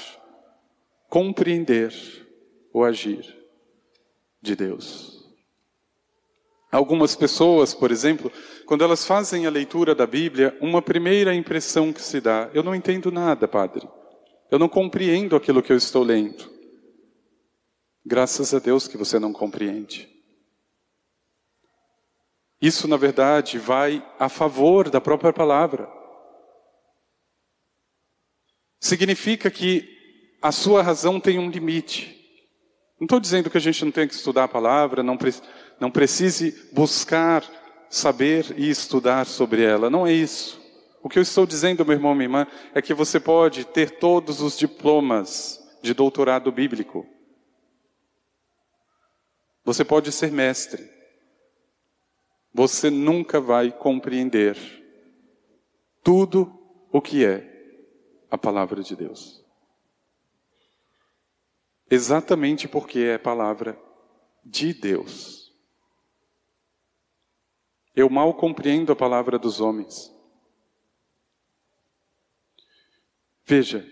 compreender 1.10 1.94
o 2.74 2.84
agir 2.84 3.38
de 4.42 4.56
Deus. 4.56 5.20
Algumas 6.72 7.16
pessoas, 7.16 7.74
por 7.74 7.92
exemplo, 7.92 8.32
quando 8.70 8.84
elas 8.84 9.04
fazem 9.04 9.48
a 9.48 9.50
leitura 9.50 9.96
da 9.96 10.06
Bíblia, 10.06 10.56
uma 10.62 10.80
primeira 10.80 11.34
impressão 11.34 11.92
que 11.92 12.04
se 12.04 12.22
dá: 12.22 12.52
eu 12.54 12.62
não 12.62 12.76
entendo 12.76 13.12
nada, 13.12 13.48
Padre. 13.48 13.90
Eu 14.52 14.60
não 14.60 14.70
compreendo 14.70 15.36
aquilo 15.36 15.64
que 15.64 15.72
eu 15.72 15.76
estou 15.76 16.04
lendo. 16.04 16.48
Graças 18.06 18.54
a 18.54 18.60
Deus 18.60 18.88
que 18.88 18.96
você 18.96 19.18
não 19.18 19.34
compreende. 19.34 20.08
Isso, 22.62 22.88
na 22.88 22.96
verdade, 22.96 23.58
vai 23.58 24.08
a 24.20 24.30
favor 24.30 24.88
da 24.88 25.02
própria 25.02 25.34
palavra. 25.34 25.90
Significa 28.80 29.50
que 29.50 29.98
a 30.44 30.52
sua 30.52 30.84
razão 30.84 31.20
tem 31.20 31.40
um 31.40 31.50
limite. 31.50 32.16
Não 33.00 33.06
estou 33.06 33.20
dizendo 33.20 33.50
que 33.50 33.58
a 33.58 33.62
gente 33.62 33.84
não 33.84 33.92
tem 33.92 34.08
que 34.08 34.14
estudar 34.14 34.44
a 34.44 34.48
palavra, 34.48 35.02
não, 35.02 35.18
pre 35.18 35.34
não 35.80 35.90
precise 35.90 36.70
buscar 36.72 37.59
saber 37.90 38.54
e 38.58 38.70
estudar 38.70 39.26
sobre 39.26 39.64
ela. 39.64 39.90
Não 39.90 40.06
é 40.06 40.14
isso. 40.14 40.60
O 41.02 41.10
que 41.10 41.18
eu 41.18 41.24
estou 41.24 41.46
dizendo, 41.46 41.86
meu 41.86 41.96
irmão, 41.96 42.14
minha 42.14 42.26
irmã, 42.26 42.48
é 42.74 42.82
que 42.82 42.94
você 42.94 43.20
pode 43.20 43.66
ter 43.66 44.00
todos 44.00 44.42
os 44.42 44.58
diplomas 44.58 45.60
de 45.82 45.94
doutorado 45.94 46.52
bíblico. 46.52 47.06
Você 49.64 49.84
pode 49.86 50.12
ser 50.12 50.32
mestre 50.32 51.00
você 52.54 52.90
nunca 52.90 53.40
vai 53.40 53.72
compreender 53.72 54.58
tudo 56.04 56.52
o 56.92 57.02
que 57.02 57.26
é 57.26 57.48
a 58.30 58.38
palavra 58.38 58.82
de 58.82 58.96
Deus. 58.96 59.44
Exatamente 61.90 62.68
porque 62.68 63.00
é 63.00 63.16
a 63.16 63.20
palavra 63.20 63.80
de 64.44 64.74
Deus. 64.74 65.39
Eu 67.96 68.10
mal 68.10 68.34
compreendo 68.34 68.92
a 68.92 68.96
palavra 68.96 69.38
dos 69.38 69.60
homens. 69.60 70.14
Veja, 73.46 73.84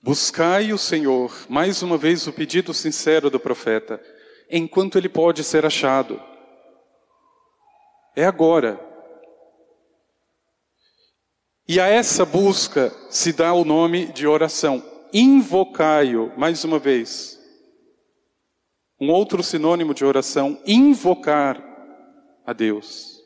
buscai 0.00 0.72
o 0.72 0.78
Senhor, 0.78 1.34
mais 1.48 1.82
uma 1.82 1.98
vez 1.98 2.26
o 2.26 2.32
pedido 2.32 2.72
sincero 2.72 3.28
do 3.28 3.40
profeta, 3.40 4.00
enquanto 4.48 4.96
ele 4.96 5.08
pode 5.08 5.42
ser 5.42 5.66
achado. 5.66 6.22
É 8.14 8.24
agora. 8.24 8.78
E 11.66 11.80
a 11.80 11.86
essa 11.86 12.24
busca 12.24 12.94
se 13.10 13.32
dá 13.32 13.52
o 13.52 13.64
nome 13.64 14.06
de 14.12 14.26
oração. 14.26 14.82
Invocai-o, 15.12 16.32
mais 16.38 16.64
uma 16.64 16.78
vez. 16.78 17.40
Um 19.00 19.10
outro 19.10 19.42
sinônimo 19.42 19.94
de 19.94 20.04
oração, 20.04 20.60
invocar 20.66 21.69
a 22.50 22.52
Deus. 22.52 23.22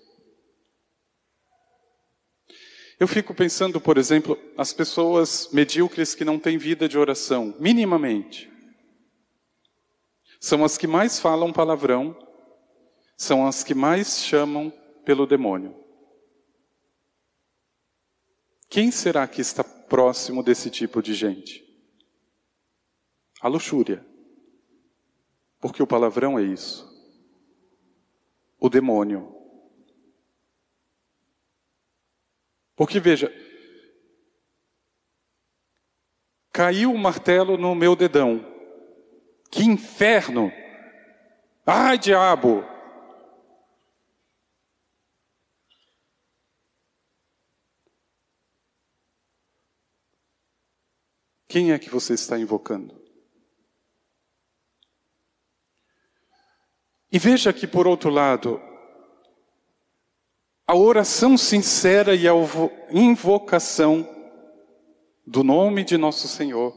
Eu 3.01 3.09
fico 3.09 3.35
pensando, 3.35 3.81
por 3.81 3.97
exemplo, 3.97 4.39
as 4.57 4.73
pessoas 4.73 5.49
medíocres 5.51 6.15
que 6.15 6.25
não 6.25 6.39
têm 6.39 6.59
vida 6.59 6.87
de 6.87 6.99
oração, 6.99 7.55
minimamente. 7.59 8.53
São 10.39 10.63
as 10.63 10.77
que 10.77 10.87
mais 10.87 11.19
falam 11.19 11.53
palavrão 11.53 12.17
são 13.17 13.47
as 13.47 13.65
que 13.65 13.75
mais 13.75 14.25
chamam 14.25 14.71
pelo 15.05 15.27
demônio. 15.27 15.75
Quem 18.69 18.91
será 18.91 19.27
que 19.27 19.41
está 19.41 19.63
próximo 19.65 20.43
desse 20.43 20.69
tipo 20.69 21.01
de 21.01 21.15
gente? 21.15 21.65
A 23.41 23.49
luxúria. 23.49 24.05
Porque 25.61 25.83
o 25.83 25.87
palavrão 25.87 26.39
é 26.39 26.43
isso. 26.43 26.94
O 28.65 28.71
demônio. 28.71 29.31
Porque 32.75 32.99
veja, 32.99 33.31
caiu 36.51 36.91
o 36.91 36.97
martelo 36.97 37.59
no 37.59 37.75
meu 37.75 37.95
dedão. 37.95 38.41
Que 39.51 39.65
inferno! 39.65 40.51
Ai, 41.67 41.99
diabo! 41.99 42.65
Quem 51.47 51.73
é 51.73 51.79
que 51.79 51.91
você 51.91 52.15
está 52.15 52.39
invocando? 52.39 53.04
E 57.15 57.19
veja 57.21 57.53
que, 57.53 57.65
por 57.65 57.87
outro 57.87 58.11
lado, 58.11 58.61
a 60.67 60.75
oração 60.75 61.39
sincera 61.39 62.13
e 62.13 62.27
a 62.27 62.33
invocação 62.91 64.05
do 65.25 65.45
nome 65.45 65.85
de 65.85 65.97
nosso 65.97 66.27
Senhor 66.27 66.75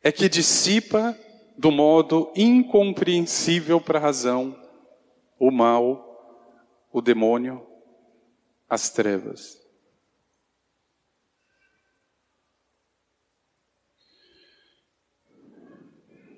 é 0.00 0.12
que 0.12 0.28
dissipa 0.28 1.18
do 1.58 1.72
modo 1.72 2.32
incompreensível 2.36 3.80
para 3.80 3.98
a 3.98 4.02
razão 4.02 4.56
o 5.36 5.50
mal, 5.50 6.86
o 6.92 7.00
demônio, 7.00 7.66
as 8.68 8.90
trevas. 8.90 9.60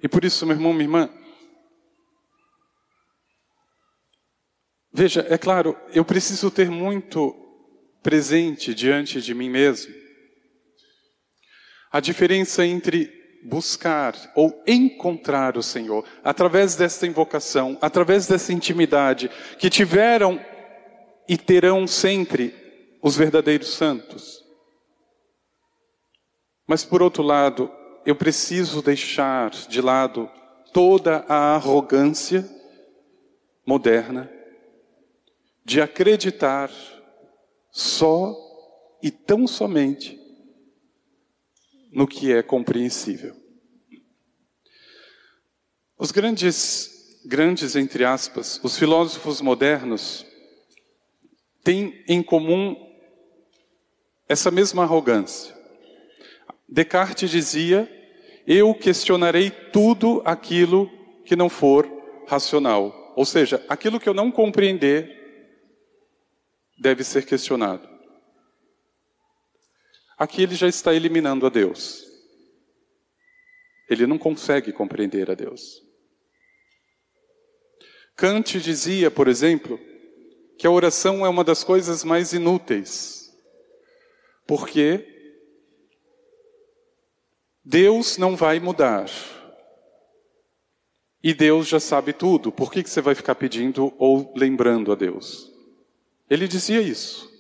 E 0.02 0.08
por 0.08 0.24
isso, 0.24 0.46
meu 0.46 0.56
irmão, 0.56 0.72
minha 0.72 0.84
irmã, 0.84 1.23
veja, 4.94 5.26
é 5.28 5.36
claro, 5.36 5.76
eu 5.92 6.04
preciso 6.04 6.50
ter 6.50 6.70
muito 6.70 7.34
presente 8.02 8.72
diante 8.72 9.20
de 9.20 9.34
mim 9.34 9.50
mesmo 9.50 10.04
a 11.94 12.00
diferença 12.00 12.66
entre 12.66 13.08
buscar 13.44 14.16
ou 14.34 14.60
encontrar 14.66 15.56
o 15.56 15.62
Senhor 15.62 16.04
através 16.24 16.74
desta 16.74 17.06
invocação, 17.06 17.78
através 17.80 18.26
dessa 18.26 18.52
intimidade 18.52 19.30
que 19.60 19.70
tiveram 19.70 20.44
e 21.28 21.36
terão 21.38 21.86
sempre 21.86 22.52
os 23.00 23.16
verdadeiros 23.16 23.74
santos. 23.74 24.42
Mas 26.66 26.84
por 26.84 27.00
outro 27.00 27.22
lado, 27.22 27.70
eu 28.04 28.16
preciso 28.16 28.82
deixar 28.82 29.50
de 29.50 29.80
lado 29.80 30.28
toda 30.72 31.24
a 31.28 31.54
arrogância 31.54 32.44
moderna 33.64 34.28
de 35.64 35.80
acreditar 35.80 36.70
só 37.70 38.36
e 39.02 39.10
tão 39.10 39.46
somente 39.46 40.20
no 41.90 42.06
que 42.06 42.32
é 42.32 42.42
compreensível. 42.42 43.34
Os 45.96 46.10
grandes, 46.10 47.20
grandes 47.24 47.76
entre 47.76 48.04
aspas, 48.04 48.60
os 48.62 48.76
filósofos 48.76 49.40
modernos 49.40 50.26
têm 51.62 52.04
em 52.06 52.22
comum 52.22 52.76
essa 54.28 54.50
mesma 54.50 54.82
arrogância. 54.82 55.54
Descartes 56.68 57.30
dizia: 57.30 57.88
Eu 58.46 58.74
questionarei 58.74 59.50
tudo 59.50 60.20
aquilo 60.24 60.90
que 61.24 61.36
não 61.36 61.48
for 61.48 61.88
racional. 62.26 63.12
Ou 63.16 63.24
seja, 63.24 63.64
aquilo 63.68 64.00
que 64.00 64.08
eu 64.08 64.14
não 64.14 64.30
compreender 64.30 65.23
deve 66.78 67.04
ser 67.04 67.24
questionado. 67.26 67.88
Aqui 70.16 70.42
ele 70.42 70.54
já 70.54 70.68
está 70.68 70.94
eliminando 70.94 71.46
a 71.46 71.48
Deus. 71.48 72.04
Ele 73.88 74.06
não 74.06 74.18
consegue 74.18 74.72
compreender 74.72 75.30
a 75.30 75.34
Deus. 75.34 75.82
Kant 78.16 78.60
dizia, 78.60 79.10
por 79.10 79.28
exemplo, 79.28 79.78
que 80.56 80.66
a 80.66 80.70
oração 80.70 81.26
é 81.26 81.28
uma 81.28 81.42
das 81.42 81.64
coisas 81.64 82.04
mais 82.04 82.32
inúteis, 82.32 83.34
porque 84.46 85.04
Deus 87.64 88.16
não 88.16 88.36
vai 88.36 88.60
mudar. 88.60 89.10
E 91.22 91.32
Deus 91.32 91.66
já 91.66 91.80
sabe 91.80 92.12
tudo, 92.12 92.52
por 92.52 92.70
que 92.70 92.82
você 92.82 93.00
vai 93.00 93.14
ficar 93.14 93.34
pedindo 93.34 93.92
ou 93.98 94.32
lembrando 94.36 94.92
a 94.92 94.94
Deus? 94.94 95.53
Ele 96.28 96.48
dizia 96.48 96.80
isso 96.80 97.34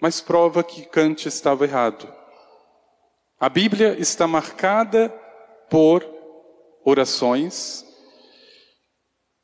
mas 0.00 0.20
prova 0.20 0.64
que 0.64 0.86
Kant 0.86 1.28
estava 1.28 1.64
errado. 1.64 2.12
A 3.38 3.48
Bíblia 3.48 3.96
está 3.98 4.26
marcada 4.26 5.10
por 5.68 6.04
orações 6.84 7.84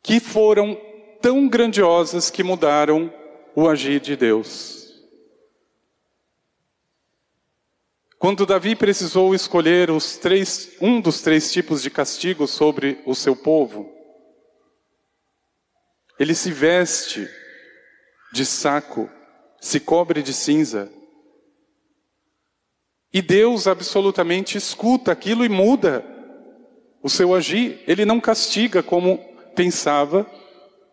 que 0.03 0.19
foram 0.19 0.81
tão 1.21 1.47
grandiosas 1.47 2.31
que 2.31 2.43
mudaram 2.43 3.13
o 3.55 3.69
agir 3.69 4.01
de 4.01 4.17
Deus. 4.17 4.87
Quando 8.19 8.47
Davi 8.47 8.75
precisou 8.75 9.35
escolher 9.35 9.91
os 9.91 10.17
três, 10.17 10.73
um 10.81 11.01
dos 11.01 11.21
três 11.21 11.53
tipos 11.53 11.83
de 11.83 11.91
castigo 11.91 12.47
sobre 12.47 13.01
o 13.05 13.15
seu 13.15 13.37
povo, 13.37 13.93
ele 16.19 16.35
se 16.35 16.51
veste 16.51 17.29
de 18.37 18.45
saco 18.45 19.11
se 19.59 19.81
cobre 19.81 20.23
de 20.23 20.35
cinza. 20.35 20.93
E 23.13 23.23
Deus 23.23 23.67
absolutamente 23.67 24.59
escuta 24.59 25.11
aquilo 25.11 25.45
e 25.45 25.49
muda 25.49 26.05
o 27.03 27.09
seu 27.09 27.35
agir. 27.35 27.83
Ele 27.87 28.05
não 28.05 28.21
castiga 28.21 28.83
como 28.83 29.19
pensava 29.55 30.31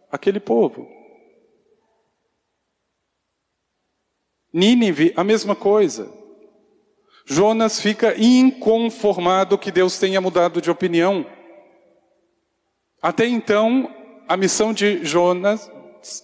aquele 0.09 0.39
povo. 0.39 0.87
Nínive, 4.53 5.11
a 5.17 5.23
mesma 5.23 5.55
coisa. 5.55 6.09
Jonas 7.25 7.81
fica 7.81 8.15
inconformado 8.17 9.57
que 9.57 9.71
Deus 9.71 9.99
tenha 9.99 10.21
mudado 10.21 10.61
de 10.61 10.71
opinião. 10.71 11.25
Até 13.01 13.25
então, 13.25 13.93
a 14.27 14.37
missão 14.37 14.71
de 14.71 15.03
Jonas 15.03 15.69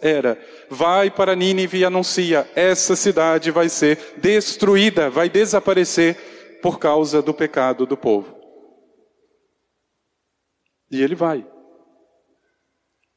era: 0.02 0.40
vai 0.70 1.10
para 1.10 1.36
Nínive 1.36 1.80
e 1.80 1.86
anuncia, 1.86 2.50
essa 2.56 2.96
cidade 2.96 3.52
vai 3.52 3.70
ser 3.70 4.16
destruída, 4.18 5.10
vai 5.10 5.30
desaparecer 5.30 6.60
por 6.62 6.80
causa 6.80 7.22
do 7.22 7.34
pecado 7.34 7.86
do 7.86 7.98
povo. 7.98 8.38
E 10.92 11.02
ele 11.02 11.16
vai. 11.16 11.46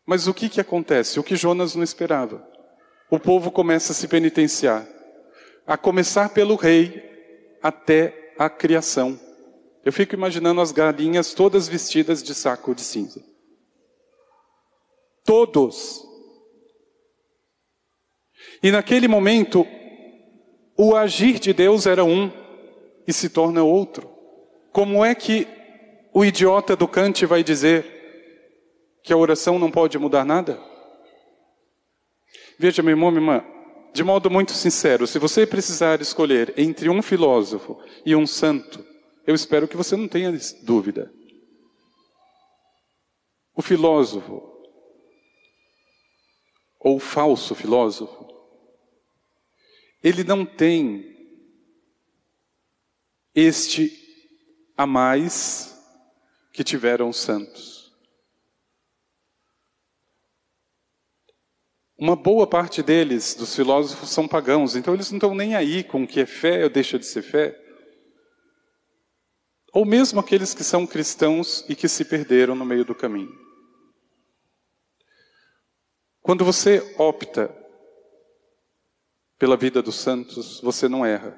Mas 0.07 0.27
o 0.27 0.35
que, 0.35 0.49
que 0.49 0.61
acontece? 0.61 1.19
O 1.19 1.23
que 1.23 1.37
Jonas 1.37 1.75
não 1.75 1.83
esperava. 1.83 2.47
O 3.11 3.19
povo 3.19 3.51
começa 3.51 3.93
a 3.93 3.95
se 3.95 4.09
penitenciar, 4.09 4.87
a 5.67 5.77
começar 5.77 6.31
pelo 6.31 6.57
rei 6.57 7.03
até 7.63 8.33
a 8.39 8.49
criação. 8.49 9.19
Eu 9.85 9.93
fico 9.93 10.15
imaginando 10.15 10.61
as 10.61 10.73
galinhas 10.73 11.35
todas 11.35 11.69
vestidas 11.69 12.23
de 12.23 12.35
saco 12.35 12.75
de 12.75 12.83
cinza. 12.83 13.23
Todos. 15.25 16.12
E 18.63 18.71
naquele 18.71 19.09
momento, 19.09 19.67
o 20.77 20.95
agir 20.95 21.39
de 21.39 21.53
Deus 21.53 21.87
era 21.87 22.05
um 22.05 22.31
e 23.07 23.13
se 23.13 23.29
torna 23.29 23.63
outro. 23.65 24.09
Como 24.71 25.05
é 25.05 25.15
que 25.15 25.49
o 26.15 26.25
idiota 26.25 26.77
do 26.77 26.87
Kant 26.87 27.27
vai 27.27 27.43
dizer 27.43 27.85
que 29.03 29.13
a 29.13 29.17
oração 29.17 29.59
não 29.59 29.71
pode 29.71 29.99
mudar 29.99 30.25
nada? 30.25 30.61
Veja, 32.59 32.83
meu 32.83 32.93
irmão, 32.93 33.11
minha 33.11 33.21
irmã, 33.21 33.45
de 33.93 34.05
modo 34.05 34.31
muito 34.31 34.53
sincero, 34.53 35.07
se 35.07 35.19
você 35.19 35.45
precisar 35.45 36.01
escolher 36.01 36.55
entre 36.57 36.89
um 36.89 37.03
filósofo 37.03 37.79
e 38.07 38.15
um 38.15 38.27
santo, 38.27 38.85
eu 39.27 39.35
espero 39.35 39.67
que 39.67 39.77
você 39.77 39.97
não 39.97 40.07
tenha 40.07 40.33
dúvida. 40.63 41.13
O 43.55 43.61
filósofo, 43.61 44.43
ou 46.81 46.97
o 46.97 47.01
falso 47.01 47.55
filósofo, 47.55 48.32
ele 50.03 50.25
não 50.25 50.45
tem 50.45 51.13
este 53.35 53.99
a 54.77 54.87
mais 54.87 55.79
que 56.53 56.65
tiveram 56.65 57.09
os 57.09 57.19
santos. 57.19 57.93
Uma 61.97 62.17
boa 62.17 62.49
parte 62.49 62.83
deles, 62.83 63.35
dos 63.35 63.55
filósofos, 63.55 64.11
são 64.11 64.27
pagãos, 64.27 64.75
então 64.75 64.93
eles 64.93 65.11
não 65.13 65.19
estão 65.19 65.35
nem 65.35 65.55
aí 65.55 65.85
com 65.85 66.03
o 66.03 66.07
que 66.07 66.21
é 66.21 66.27
fé 66.27 66.65
ou 66.65 66.71
deixa 66.71 66.99
de 66.99 67.07
ser 67.07 67.23
fé. 67.23 67.57
Ou 69.73 69.85
mesmo 69.85 70.19
aqueles 70.19 70.53
que 70.53 70.65
são 70.65 70.85
cristãos 70.85 71.65
e 71.69 71.77
que 71.77 71.89
se 71.89 72.05
perderam 72.05 72.57
no 72.57 72.65
meio 72.65 72.85
do 72.85 72.95
caminho. 72.95 73.33
Quando 76.21 76.45
você 76.45 76.95
opta 76.99 77.62
pela 79.43 79.57
vida 79.57 79.83
dos 79.83 79.97
santos, 79.97 80.61
você 80.61 80.89
não 80.89 81.05
erra. 81.05 81.37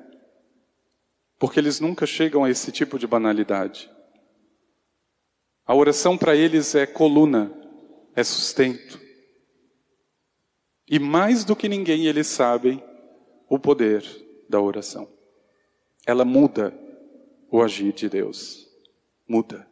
Porque 1.38 1.58
eles 1.58 1.80
nunca 1.80 2.04
chegam 2.04 2.44
a 2.44 2.50
esse 2.50 2.70
tipo 2.70 2.98
de 2.98 3.06
banalidade. 3.06 3.90
A 5.64 5.74
oração 5.74 6.18
para 6.18 6.36
eles 6.36 6.74
é 6.74 6.84
coluna, 6.84 7.50
é 8.14 8.22
sustento. 8.22 9.00
E 10.86 10.98
mais 10.98 11.46
do 11.46 11.56
que 11.56 11.66
ninguém 11.66 12.04
eles 12.04 12.26
sabem 12.26 12.84
o 13.48 13.58
poder 13.58 14.04
da 14.50 14.60
oração. 14.60 15.10
Ela 16.06 16.26
muda 16.26 16.78
o 17.50 17.62
agir 17.62 17.94
de 17.94 18.06
Deus. 18.06 18.68
Muda. 19.26 19.66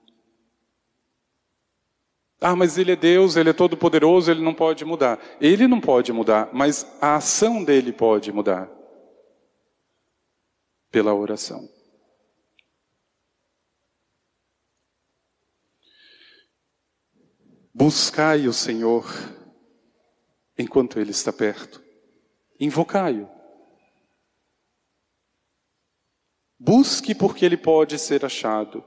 Ah, 2.42 2.56
mas 2.56 2.76
ele 2.76 2.90
é 2.90 2.96
Deus, 2.96 3.36
ele 3.36 3.50
é 3.50 3.52
todo 3.52 3.76
poderoso, 3.76 4.28
ele 4.28 4.42
não 4.42 4.52
pode 4.52 4.84
mudar. 4.84 5.20
Ele 5.40 5.68
não 5.68 5.80
pode 5.80 6.12
mudar, 6.12 6.50
mas 6.52 6.84
a 7.00 7.14
ação 7.14 7.62
dele 7.62 7.92
pode 7.92 8.32
mudar. 8.32 8.68
Pela 10.90 11.14
oração. 11.14 11.68
Buscai 17.72 18.46
o 18.46 18.52
Senhor 18.52 19.06
enquanto 20.58 21.00
Ele 21.00 21.10
está 21.10 21.32
perto. 21.32 21.82
Invocai-o. 22.60 23.28
Busque 26.58 27.14
porque 27.14 27.44
Ele 27.44 27.56
pode 27.56 27.98
ser 27.98 28.24
achado. 28.24 28.84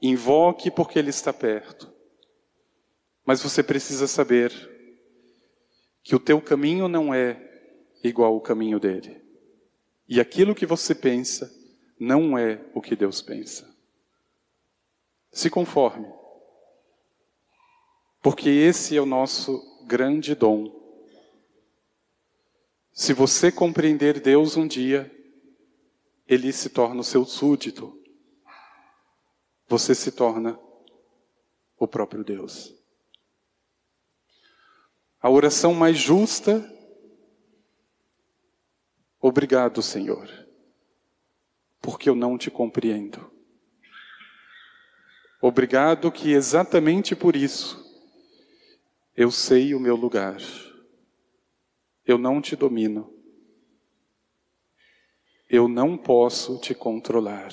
Invoque 0.00 0.70
porque 0.70 0.98
Ele 0.98 1.10
está 1.10 1.32
perto. 1.32 1.91
Mas 3.24 3.42
você 3.42 3.62
precisa 3.62 4.06
saber 4.06 4.52
que 6.02 6.16
o 6.16 6.20
teu 6.20 6.40
caminho 6.40 6.88
não 6.88 7.14
é 7.14 7.40
igual 8.02 8.34
ao 8.34 8.40
caminho 8.40 8.80
dele. 8.80 9.22
E 10.08 10.20
aquilo 10.20 10.54
que 10.54 10.66
você 10.66 10.94
pensa 10.94 11.50
não 11.98 12.36
é 12.36 12.60
o 12.74 12.80
que 12.80 12.96
Deus 12.96 13.22
pensa. 13.22 13.72
Se 15.30 15.48
conforme. 15.48 16.12
Porque 18.20 18.48
esse 18.48 18.96
é 18.96 19.00
o 19.00 19.06
nosso 19.06 19.62
grande 19.86 20.34
dom. 20.34 20.80
Se 22.92 23.12
você 23.12 23.50
compreender 23.50 24.20
Deus 24.20 24.56
um 24.56 24.66
dia, 24.66 25.10
ele 26.26 26.52
se 26.52 26.68
torna 26.68 27.00
o 27.00 27.04
seu 27.04 27.24
súdito. 27.24 27.98
Você 29.68 29.94
se 29.94 30.12
torna 30.12 30.58
o 31.78 31.88
próprio 31.88 32.22
Deus. 32.22 32.81
A 35.22 35.30
oração 35.30 35.72
mais 35.72 35.96
justa, 35.96 36.68
obrigado, 39.20 39.80
Senhor, 39.80 40.28
porque 41.80 42.08
eu 42.08 42.16
não 42.16 42.36
te 42.36 42.50
compreendo. 42.50 43.30
Obrigado 45.40 46.10
que 46.10 46.32
exatamente 46.32 47.14
por 47.14 47.36
isso 47.36 47.80
eu 49.16 49.30
sei 49.30 49.74
o 49.74 49.80
meu 49.80 49.94
lugar. 49.94 50.40
Eu 52.04 52.18
não 52.18 52.40
te 52.40 52.56
domino. 52.56 53.14
Eu 55.48 55.68
não 55.68 55.96
posso 55.96 56.58
te 56.58 56.74
controlar 56.74 57.52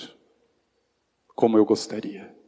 como 1.35 1.55
eu 1.55 1.65
gostaria. 1.65 2.38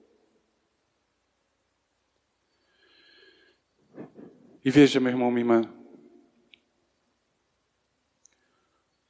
E 4.64 4.70
veja, 4.70 5.00
meu 5.00 5.12
irmão, 5.12 5.32
minha 5.32 5.42
irmã, 5.42 5.74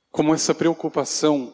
como 0.09 0.33
essa 0.33 0.55
preocupação, 0.55 1.53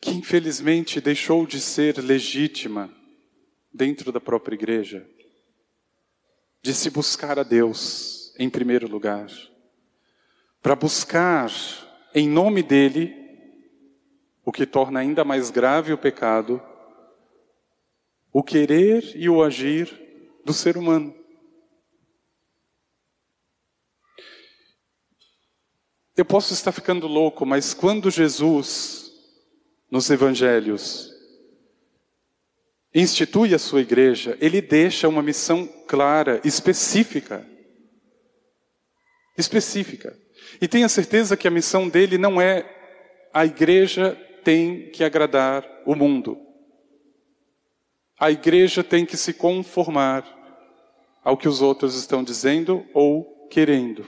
que 0.00 0.10
infelizmente 0.10 0.98
deixou 0.98 1.46
de 1.46 1.60
ser 1.60 1.98
legítima 1.98 2.90
dentro 3.70 4.10
da 4.10 4.20
própria 4.20 4.54
igreja, 4.54 5.06
de 6.62 6.72
se 6.72 6.88
buscar 6.88 7.38
a 7.38 7.42
Deus 7.42 8.34
em 8.38 8.48
primeiro 8.48 8.88
lugar, 8.88 9.28
para 10.62 10.74
buscar 10.74 11.50
em 12.14 12.26
nome 12.26 12.62
dele, 12.62 13.14
o 14.42 14.50
que 14.50 14.64
torna 14.64 15.00
ainda 15.00 15.24
mais 15.24 15.50
grave 15.50 15.92
o 15.92 15.98
pecado, 15.98 16.62
o 18.32 18.42
querer 18.42 19.14
e 19.14 19.28
o 19.28 19.42
agir 19.42 19.99
do 20.44 20.52
ser 20.52 20.76
humano. 20.76 21.14
Eu 26.16 26.24
posso 26.24 26.52
estar 26.52 26.72
ficando 26.72 27.06
louco, 27.06 27.46
mas 27.46 27.72
quando 27.72 28.10
Jesus, 28.10 29.10
nos 29.90 30.10
evangelhos, 30.10 31.10
institui 32.94 33.54
a 33.54 33.58
sua 33.58 33.80
igreja, 33.80 34.36
ele 34.40 34.60
deixa 34.60 35.08
uma 35.08 35.22
missão 35.22 35.66
clara, 35.86 36.40
específica. 36.44 37.46
Específica. 39.38 40.14
E 40.60 40.68
tenha 40.68 40.88
certeza 40.88 41.36
que 41.36 41.48
a 41.48 41.50
missão 41.50 41.88
dele 41.88 42.18
não 42.18 42.40
é 42.40 42.76
a 43.32 43.46
igreja 43.46 44.14
tem 44.44 44.90
que 44.90 45.04
agradar 45.04 45.64
o 45.86 45.94
mundo. 45.94 46.49
A 48.20 48.30
igreja 48.30 48.84
tem 48.84 49.06
que 49.06 49.16
se 49.16 49.32
conformar 49.32 50.26
ao 51.24 51.38
que 51.38 51.48
os 51.48 51.62
outros 51.62 51.94
estão 51.94 52.22
dizendo 52.22 52.84
ou 52.92 53.48
querendo. 53.50 54.06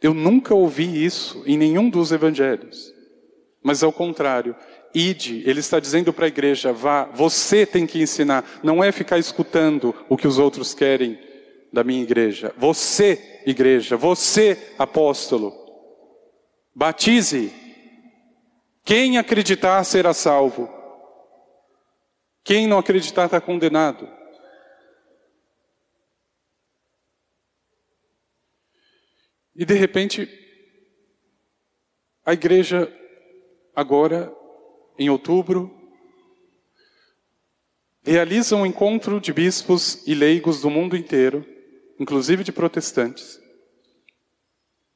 Eu 0.00 0.14
nunca 0.14 0.54
ouvi 0.54 1.04
isso 1.04 1.42
em 1.46 1.58
nenhum 1.58 1.90
dos 1.90 2.12
evangelhos. 2.12 2.94
Mas 3.62 3.82
ao 3.82 3.92
contrário, 3.92 4.56
ide, 4.94 5.42
ele 5.44 5.60
está 5.60 5.78
dizendo 5.78 6.12
para 6.12 6.24
a 6.24 6.28
igreja, 6.28 6.72
vá, 6.72 7.04
você 7.04 7.66
tem 7.66 7.86
que 7.86 8.00
ensinar, 8.00 8.60
não 8.62 8.82
é 8.82 8.90
ficar 8.90 9.18
escutando 9.18 9.94
o 10.08 10.16
que 10.16 10.26
os 10.26 10.38
outros 10.38 10.72
querem 10.72 11.18
da 11.72 11.84
minha 11.84 12.02
igreja. 12.02 12.54
Você, 12.56 13.42
igreja, 13.44 13.96
você, 13.98 14.72
apóstolo, 14.78 15.52
batize. 16.74 17.52
Quem 18.84 19.18
acreditar 19.18 19.82
será 19.84 20.14
salvo. 20.14 20.75
Quem 22.46 22.68
não 22.68 22.78
acreditar 22.78 23.24
está 23.24 23.40
condenado. 23.40 24.08
E 29.56 29.64
de 29.64 29.74
repente, 29.74 30.28
a 32.24 32.32
igreja 32.32 32.88
agora, 33.74 34.32
em 34.96 35.10
outubro, 35.10 35.76
realiza 38.04 38.54
um 38.54 38.64
encontro 38.64 39.20
de 39.20 39.32
bispos 39.32 40.06
e 40.06 40.14
leigos 40.14 40.60
do 40.60 40.70
mundo 40.70 40.96
inteiro, 40.96 41.44
inclusive 41.98 42.44
de 42.44 42.52
protestantes, 42.52 43.40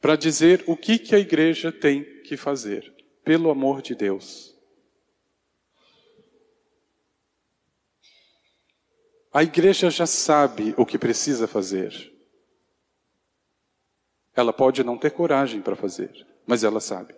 para 0.00 0.14
dizer 0.14 0.62
o 0.68 0.76
que, 0.76 1.00
que 1.00 1.16
a 1.16 1.18
igreja 1.18 1.72
tem 1.72 2.04
que 2.22 2.36
fazer, 2.36 2.94
pelo 3.24 3.50
amor 3.50 3.82
de 3.82 3.96
Deus. 3.96 4.49
A 9.32 9.44
igreja 9.44 9.90
já 9.90 10.06
sabe 10.06 10.74
o 10.76 10.84
que 10.84 10.98
precisa 10.98 11.46
fazer. 11.46 12.12
Ela 14.34 14.52
pode 14.52 14.82
não 14.82 14.98
ter 14.98 15.10
coragem 15.10 15.62
para 15.62 15.76
fazer, 15.76 16.26
mas 16.46 16.64
ela 16.64 16.80
sabe. 16.80 17.14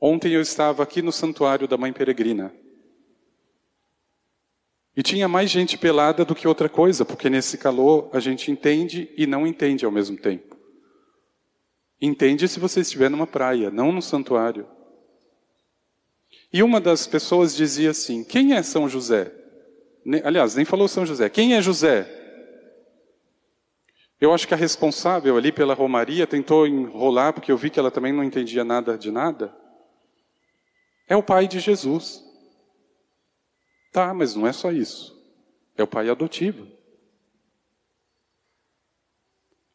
Ontem 0.00 0.32
eu 0.32 0.40
estava 0.40 0.82
aqui 0.82 1.02
no 1.02 1.12
santuário 1.12 1.68
da 1.68 1.76
Mãe 1.76 1.92
Peregrina. 1.92 2.54
E 4.96 5.02
tinha 5.02 5.28
mais 5.28 5.50
gente 5.50 5.76
pelada 5.76 6.24
do 6.24 6.34
que 6.34 6.48
outra 6.48 6.68
coisa, 6.68 7.04
porque 7.04 7.28
nesse 7.28 7.58
calor 7.58 8.08
a 8.12 8.20
gente 8.20 8.50
entende 8.50 9.12
e 9.16 9.26
não 9.26 9.46
entende 9.46 9.84
ao 9.84 9.90
mesmo 9.90 10.16
tempo. 10.16 10.56
Entende 12.00 12.46
se 12.48 12.60
você 12.60 12.80
estiver 12.80 13.10
numa 13.10 13.26
praia, 13.26 13.70
não 13.70 13.90
no 13.90 14.00
santuário. 14.00 14.66
E 16.52 16.62
uma 16.62 16.80
das 16.80 17.06
pessoas 17.06 17.54
dizia 17.56 17.90
assim: 17.90 18.22
Quem 18.22 18.54
é 18.54 18.62
São 18.62 18.88
José? 18.88 19.43
Aliás, 20.22 20.54
nem 20.54 20.64
falou 20.64 20.86
São 20.86 21.06
José. 21.06 21.28
Quem 21.28 21.54
é 21.54 21.62
José? 21.62 22.06
Eu 24.20 24.32
acho 24.32 24.46
que 24.46 24.54
a 24.54 24.56
responsável 24.56 25.36
ali 25.36 25.50
pela 25.50 25.74
Romaria 25.74 26.26
tentou 26.26 26.66
enrolar, 26.66 27.32
porque 27.32 27.50
eu 27.50 27.56
vi 27.56 27.70
que 27.70 27.78
ela 27.78 27.90
também 27.90 28.12
não 28.12 28.24
entendia 28.24 28.64
nada 28.64 28.96
de 28.96 29.10
nada. 29.10 29.54
É 31.08 31.16
o 31.16 31.22
pai 31.22 31.46
de 31.48 31.60
Jesus. 31.60 32.22
Tá, 33.92 34.12
mas 34.14 34.34
não 34.34 34.46
é 34.46 34.52
só 34.52 34.72
isso. 34.72 35.14
É 35.76 35.82
o 35.82 35.86
pai 35.86 36.08
adotivo. 36.08 36.66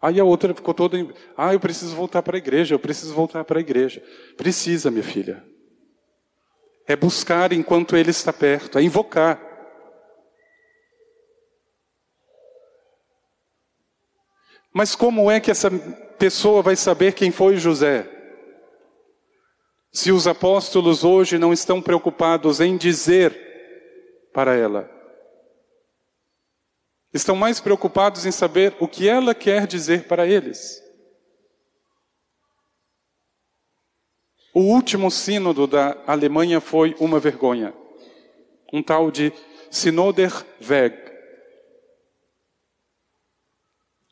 Aí 0.02 0.20
a 0.20 0.24
outra 0.24 0.54
ficou 0.54 0.74
toda. 0.74 0.98
Ah, 1.36 1.54
eu 1.54 1.60
preciso 1.60 1.96
voltar 1.96 2.22
para 2.22 2.38
a 2.38 2.39
igreja, 2.39 2.74
eu 2.74 2.80
preciso 2.80 3.13
voltar 3.13 3.44
para 3.44 3.60
a 3.60 3.62
igreja. 3.62 4.02
Precisa, 4.38 4.89
minha 4.89 5.04
filha. 5.04 5.44
É 6.88 6.96
buscar 6.96 7.52
enquanto 7.52 7.96
ele 7.96 8.10
está 8.10 8.32
perto, 8.32 8.80
é 8.80 8.82
invocar. 8.82 9.48
Mas 14.73 14.95
como 14.95 15.29
é 15.29 15.39
que 15.39 15.51
essa 15.51 15.69
pessoa 16.17 16.62
vai 16.62 16.75
saber 16.75 17.13
quem 17.13 17.32
foi 17.32 17.58
José? 17.58 18.08
Se 19.91 20.12
os 20.12 20.27
apóstolos 20.27 21.03
hoje 21.03 21.39
não 21.39 21.51
estão 21.51 21.82
preocupados 21.82 22.60
em 22.60 22.77
dizer 22.77 24.29
para 24.32 24.55
ela, 24.55 24.89
estão 27.12 27.36
mais 27.36 27.60
preocupados 27.60 28.25
em 28.25 28.32
saber 28.32 28.75
o 28.79 28.88
que 28.88 29.10
ela 29.10 29.34
quer 29.34 29.65
dizer 29.65 30.08
para 30.08 30.27
eles. 30.27 30.84
O 34.53 34.62
último 34.62 35.10
sínodo 35.10 35.65
da 35.65 35.97
Alemanha 36.05 36.60
foi 36.60 36.95
uma 36.99 37.19
vergonha. 37.19 37.73
um 38.71 38.84
tal 38.84 39.10
de 39.10 39.34
Sinoderweg. 39.71 41.09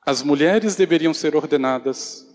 As 0.08 0.24
mulheres 0.24 0.74
deveriam 0.74 1.14
ser 1.14 1.36
ordenadas, 1.36 2.26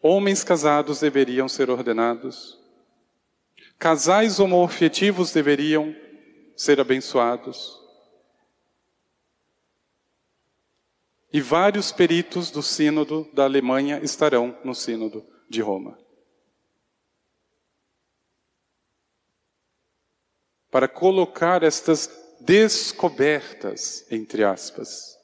homens 0.00 0.42
casados 0.42 1.00
deveriam 1.00 1.46
ser 1.46 1.68
ordenados, 1.68 2.58
casais 3.78 4.40
homoafetivos 4.40 5.30
deveriam 5.30 5.94
ser 6.56 6.80
abençoados. 6.80 7.78
E 11.30 11.38
vários 11.38 11.92
peritos 11.92 12.50
do 12.50 12.62
Sínodo 12.62 13.28
da 13.34 13.44
Alemanha 13.44 14.00
estarão 14.02 14.58
no 14.64 14.74
Sínodo 14.74 15.22
de 15.50 15.60
Roma. 15.60 15.98
Para 20.70 20.88
colocar 20.88 21.62
estas 21.62 22.08
descobertas, 22.40 24.06
entre 24.10 24.42
aspas. 24.44 25.17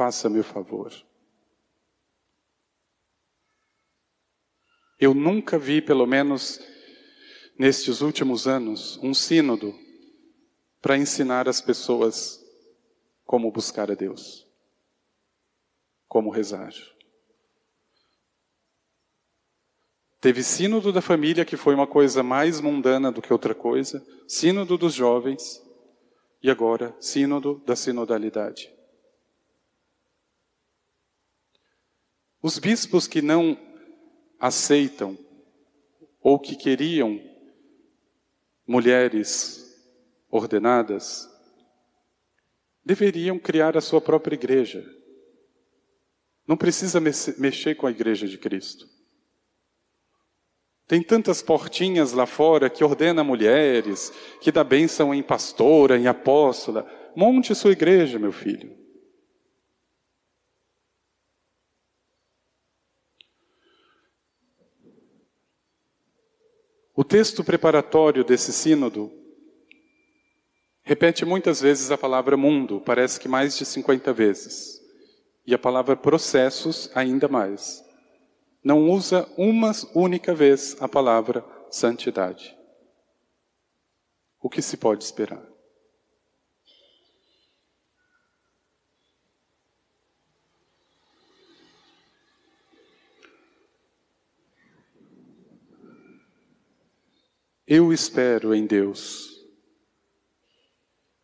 Faça-me 0.00 0.40
o 0.40 0.42
favor. 0.42 0.90
Eu 4.98 5.12
nunca 5.12 5.58
vi, 5.58 5.82
pelo 5.82 6.06
menos 6.06 6.58
nestes 7.58 8.00
últimos 8.00 8.48
anos, 8.48 8.96
um 9.02 9.12
sínodo 9.12 9.78
para 10.80 10.96
ensinar 10.96 11.50
as 11.50 11.60
pessoas 11.60 12.42
como 13.26 13.52
buscar 13.52 13.90
a 13.90 13.94
Deus, 13.94 14.48
como 16.08 16.30
rezar. 16.30 16.72
Teve 20.18 20.42
sínodo 20.42 20.94
da 20.94 21.02
família, 21.02 21.44
que 21.44 21.58
foi 21.58 21.74
uma 21.74 21.86
coisa 21.86 22.22
mais 22.22 22.58
mundana 22.58 23.12
do 23.12 23.20
que 23.20 23.34
outra 23.34 23.54
coisa, 23.54 24.02
sínodo 24.26 24.78
dos 24.78 24.94
jovens, 24.94 25.62
e 26.42 26.50
agora 26.50 26.96
sínodo 26.98 27.62
da 27.66 27.76
sinodalidade. 27.76 28.79
Os 32.42 32.58
bispos 32.58 33.06
que 33.06 33.20
não 33.20 33.58
aceitam 34.38 35.18
ou 36.22 36.38
que 36.38 36.56
queriam 36.56 37.20
mulheres 38.66 39.76
ordenadas 40.30 41.28
deveriam 42.84 43.38
criar 43.38 43.76
a 43.76 43.80
sua 43.80 44.00
própria 44.00 44.34
igreja. 44.34 44.84
Não 46.46 46.56
precisa 46.56 46.98
mexer 47.00 47.74
com 47.74 47.86
a 47.86 47.90
igreja 47.90 48.26
de 48.26 48.38
Cristo. 48.38 48.88
Tem 50.86 51.02
tantas 51.02 51.40
portinhas 51.40 52.12
lá 52.12 52.26
fora 52.26 52.68
que 52.68 52.82
ordena 52.82 53.22
mulheres, 53.22 54.12
que 54.40 54.50
dá 54.50 54.64
bênção 54.64 55.14
em 55.14 55.22
pastora, 55.22 55.96
em 55.96 56.08
apóstola. 56.08 56.90
Monte 57.14 57.54
sua 57.54 57.72
igreja, 57.72 58.18
meu 58.18 58.32
filho. 58.32 58.79
O 67.00 67.04
texto 67.04 67.42
preparatório 67.42 68.22
desse 68.22 68.52
sínodo 68.52 69.10
Repete 70.82 71.24
muitas 71.24 71.58
vezes 71.58 71.90
a 71.90 71.96
palavra 71.96 72.36
mundo, 72.36 72.78
parece 72.84 73.18
que 73.18 73.26
mais 73.26 73.56
de 73.56 73.64
50 73.64 74.12
vezes. 74.12 74.78
E 75.46 75.54
a 75.54 75.58
palavra 75.58 75.96
processos 75.96 76.90
ainda 76.94 77.26
mais. 77.26 77.82
Não 78.62 78.90
usa 78.90 79.26
uma 79.38 79.72
única 79.94 80.34
vez 80.34 80.76
a 80.78 80.86
palavra 80.86 81.42
santidade. 81.70 82.54
O 84.38 84.50
que 84.50 84.60
se 84.60 84.76
pode 84.76 85.02
esperar? 85.02 85.42
Eu 97.72 97.92
espero 97.92 98.52
em 98.52 98.66
Deus 98.66 99.46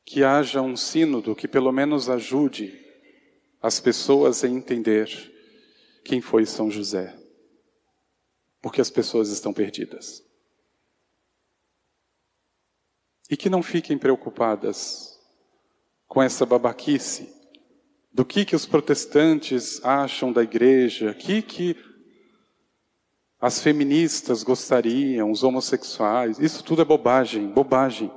que 0.05 0.23
haja 0.23 0.63
um 0.63 0.77
sínodo 0.77 1.35
que 1.35 1.49
pelo 1.49 1.73
menos 1.73 2.09
ajude 2.09 2.73
as 3.61 3.81
pessoas 3.81 4.45
a 4.45 4.49
entender 4.49 5.11
quem 6.05 6.21
foi 6.21 6.47
São 6.47 6.71
José. 6.71 7.19
Porque 8.63 8.81
as 8.81 8.89
pessoas 8.89 9.31
estão 9.31 9.53
perdidas. 9.53 10.25
E 13.29 13.37
que 13.37 13.51
não 13.51 13.61
fiquem 13.61 13.99
preocupadas 13.99 15.19
com 16.07 16.23
essa 16.23 16.47
babaquice 16.47 17.29
do 18.13 18.25
que 18.25 18.45
que 18.45 18.55
os 18.55 18.67
protestantes 18.67 19.85
acham 19.85 20.33
da 20.33 20.45
igreja, 20.45 21.13
que 21.13 21.43
que 21.43 21.96
as 23.41 23.61
feministas 23.61 24.43
gostariam, 24.43 25.31
os 25.31 25.43
homossexuais. 25.43 26.39
Isso 26.39 26.65
tudo 26.65 26.83
é 26.83 26.85
bobagem, 26.85 27.49
bobagem. 27.49 28.11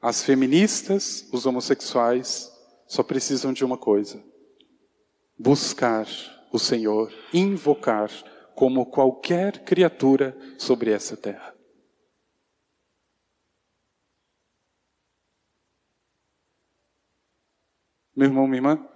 As 0.00 0.22
feministas, 0.22 1.28
os 1.30 1.44
homossexuais, 1.44 2.50
só 2.86 3.02
precisam 3.02 3.52
de 3.52 3.64
uma 3.64 3.76
coisa: 3.76 4.22
buscar 5.38 6.06
o 6.50 6.58
Senhor, 6.58 7.12
invocar 7.32 8.10
como 8.54 8.86
qualquer 8.86 9.62
criatura 9.64 10.36
sobre 10.58 10.90
essa 10.90 11.16
terra. 11.16 11.54
Meu 18.16 18.28
irmão, 18.28 18.46
minha 18.46 18.58
irmã, 18.58 18.88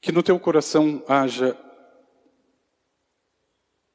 que 0.00 0.12
no 0.12 0.22
teu 0.22 0.38
coração 0.38 1.02
haja 1.08 1.56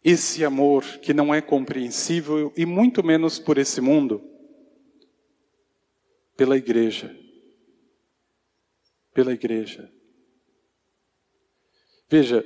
esse 0.03 0.43
amor 0.43 0.83
que 0.99 1.13
não 1.13 1.33
é 1.33 1.41
compreensível 1.41 2.51
e 2.57 2.65
muito 2.65 3.03
menos 3.03 3.39
por 3.39 3.57
esse 3.57 3.79
mundo 3.79 4.21
pela 6.35 6.57
igreja. 6.57 7.15
Pela 9.13 9.31
igreja. 9.31 9.89
Veja, 12.09 12.45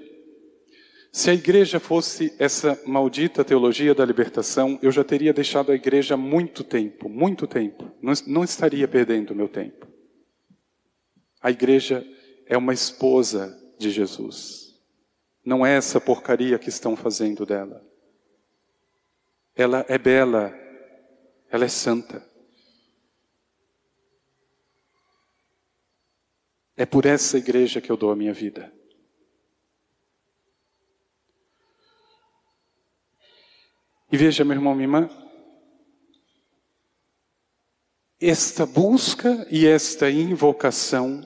se 1.12 1.32
a 1.32 1.34
igreja 1.34 1.80
fosse 1.80 2.36
essa 2.38 2.80
maldita 2.86 3.44
teologia 3.44 3.96
da 3.96 4.06
libertação, 4.06 4.78
eu 4.84 4.92
já 4.92 5.04
teria 5.04 5.34
deixado 5.34 5.72
a 5.72 5.76
igreja 5.76 6.14
há 6.14 6.18
muito 6.18 6.64
tempo, 6.64 7.10
muito 7.10 7.48
tempo. 7.48 7.92
Não, 8.02 8.14
não 8.28 8.44
estaria 8.44 8.88
perdendo 8.88 9.34
meu 9.34 9.48
tempo. 9.48 9.88
A 11.42 11.50
igreja 11.50 12.06
é 12.48 12.58
uma 12.58 12.74
esposa 12.74 13.58
de 13.78 13.92
Jesus. 13.92 14.74
Não 15.46 15.66
é 15.66 15.76
essa 15.76 16.00
porcaria 16.00 16.58
que 16.58 16.70
estão 16.70 16.96
fazendo 16.96 17.46
dela. 17.46 17.86
Ela 19.56 19.86
é 19.88 19.98
bela, 19.98 20.54
ela 21.50 21.66
é 21.66 21.68
santa. 21.68 22.26
É 26.76 26.86
por 26.86 27.06
essa 27.06 27.38
igreja 27.38 27.82
que 27.82 27.92
eu 27.92 27.98
dou 27.98 28.12
a 28.12 28.16
minha 28.16 28.34
vida. 28.34 28.72
E 34.12 34.16
veja, 34.16 34.46
meu 34.46 34.56
irmão, 34.56 34.74
minha 34.74 34.86
irmã, 34.86 35.10
esta 38.20 38.66
busca 38.66 39.46
e 39.52 39.68
esta 39.68 40.10
invocação 40.10 41.22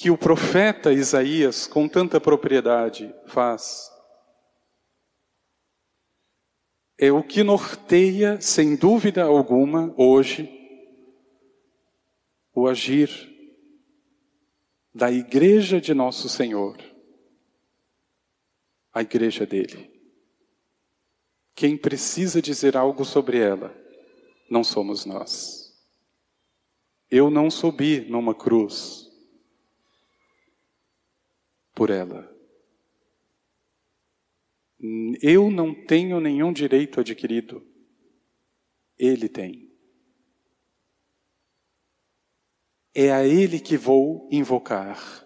que 0.00 0.12
o 0.12 0.16
profeta 0.16 0.92
Isaías, 0.92 1.66
com 1.66 1.88
tanta 1.88 2.20
propriedade, 2.20 3.12
faz, 3.26 3.90
é 6.96 7.10
o 7.10 7.20
que 7.20 7.42
norteia, 7.42 8.40
sem 8.40 8.76
dúvida 8.76 9.24
alguma, 9.24 9.92
hoje, 9.96 10.48
o 12.54 12.68
agir 12.68 13.10
da 14.94 15.10
igreja 15.10 15.80
de 15.80 15.92
nosso 15.92 16.28
Senhor, 16.28 16.78
a 18.92 19.02
igreja 19.02 19.44
dele. 19.44 19.90
Quem 21.56 21.76
precisa 21.76 22.40
dizer 22.40 22.76
algo 22.76 23.04
sobre 23.04 23.40
ela 23.40 23.74
não 24.48 24.62
somos 24.62 25.04
nós. 25.04 25.76
Eu 27.10 27.30
não 27.30 27.50
subi 27.50 28.08
numa 28.08 28.32
cruz 28.32 29.07
por 31.78 31.90
ela. 31.90 32.28
Eu 35.22 35.48
não 35.48 35.72
tenho 35.72 36.18
nenhum 36.18 36.52
direito 36.52 36.98
adquirido. 36.98 37.64
Ele 38.98 39.28
tem. 39.28 39.72
É 42.92 43.12
a 43.12 43.24
Ele 43.24 43.60
que 43.60 43.76
vou 43.76 44.28
invocar, 44.32 45.24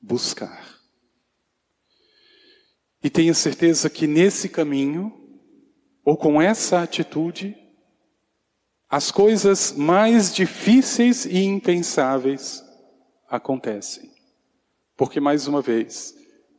buscar. 0.00 0.80
E 3.04 3.10
tenha 3.10 3.34
certeza 3.34 3.90
que 3.90 4.06
nesse 4.06 4.48
caminho, 4.48 5.12
ou 6.02 6.16
com 6.16 6.40
essa 6.40 6.82
atitude, 6.82 7.54
as 8.88 9.10
coisas 9.10 9.72
mais 9.72 10.34
difíceis 10.34 11.26
e 11.26 11.40
impensáveis 11.42 12.66
acontecem. 13.28 14.10
Porque, 14.96 15.20
mais 15.20 15.46
uma 15.46 15.62
vez, 15.62 16.16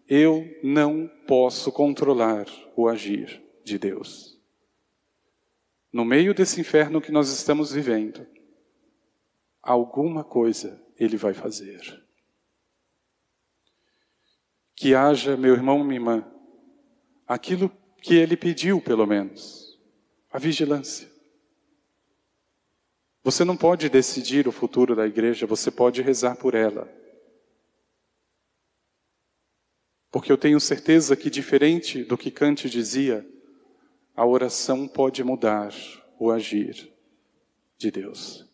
eu 0.08 0.46
não 0.64 1.10
posso 1.28 1.72
controlar 1.72 2.46
o 2.76 2.88
agir 2.88 3.42
de 3.64 3.78
Deus. 3.78 4.40
No 5.92 6.06
meio 6.06 6.34
desse 6.34 6.62
inferno 6.62 7.02
que 7.02 7.12
nós 7.12 7.30
estamos 7.30 7.72
vivendo, 7.72 8.26
alguma 9.62 10.24
coisa 10.24 10.82
Ele 10.98 11.18
vai 11.18 11.34
fazer. 11.34 12.06
Que 14.76 14.96
haja, 14.96 15.36
meu 15.36 15.54
irmão, 15.54 15.84
minha 15.84 16.00
irmã, 16.00 16.32
aquilo 17.28 17.70
que 18.02 18.16
Ele 18.16 18.38
pediu, 18.38 18.80
pelo 18.80 19.06
menos, 19.06 19.78
a 20.32 20.40
vigilância. 20.40 21.09
Você 23.30 23.46
não 23.46 23.56
pode 23.56 23.90
decidir 23.90 24.48
o 24.48 24.52
futuro 24.52 24.96
da 24.96 25.06
igreja, 25.06 25.46
você 25.46 25.70
pode 25.70 26.02
rezar 26.02 26.36
por 26.36 26.56
ela. 26.56 26.92
Porque 30.10 30.32
eu 30.32 30.38
tenho 30.38 30.60
certeza 30.60 31.16
que, 31.16 31.30
diferente 31.30 32.04
do 32.04 32.18
que 32.18 32.32
Kant 32.32 32.68
dizia, 32.68 33.24
a 34.16 34.26
oração 34.26 34.88
pode 34.88 35.24
mudar 35.24 35.72
o 36.20 36.32
agir 36.32 36.92
de 37.78 37.92
Deus. 37.92 38.50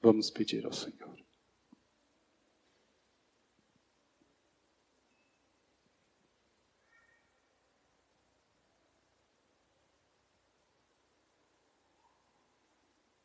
Vamos 0.00 0.30
pedir 0.30 0.64
ao 0.64 0.72
Senhor. 0.72 1.16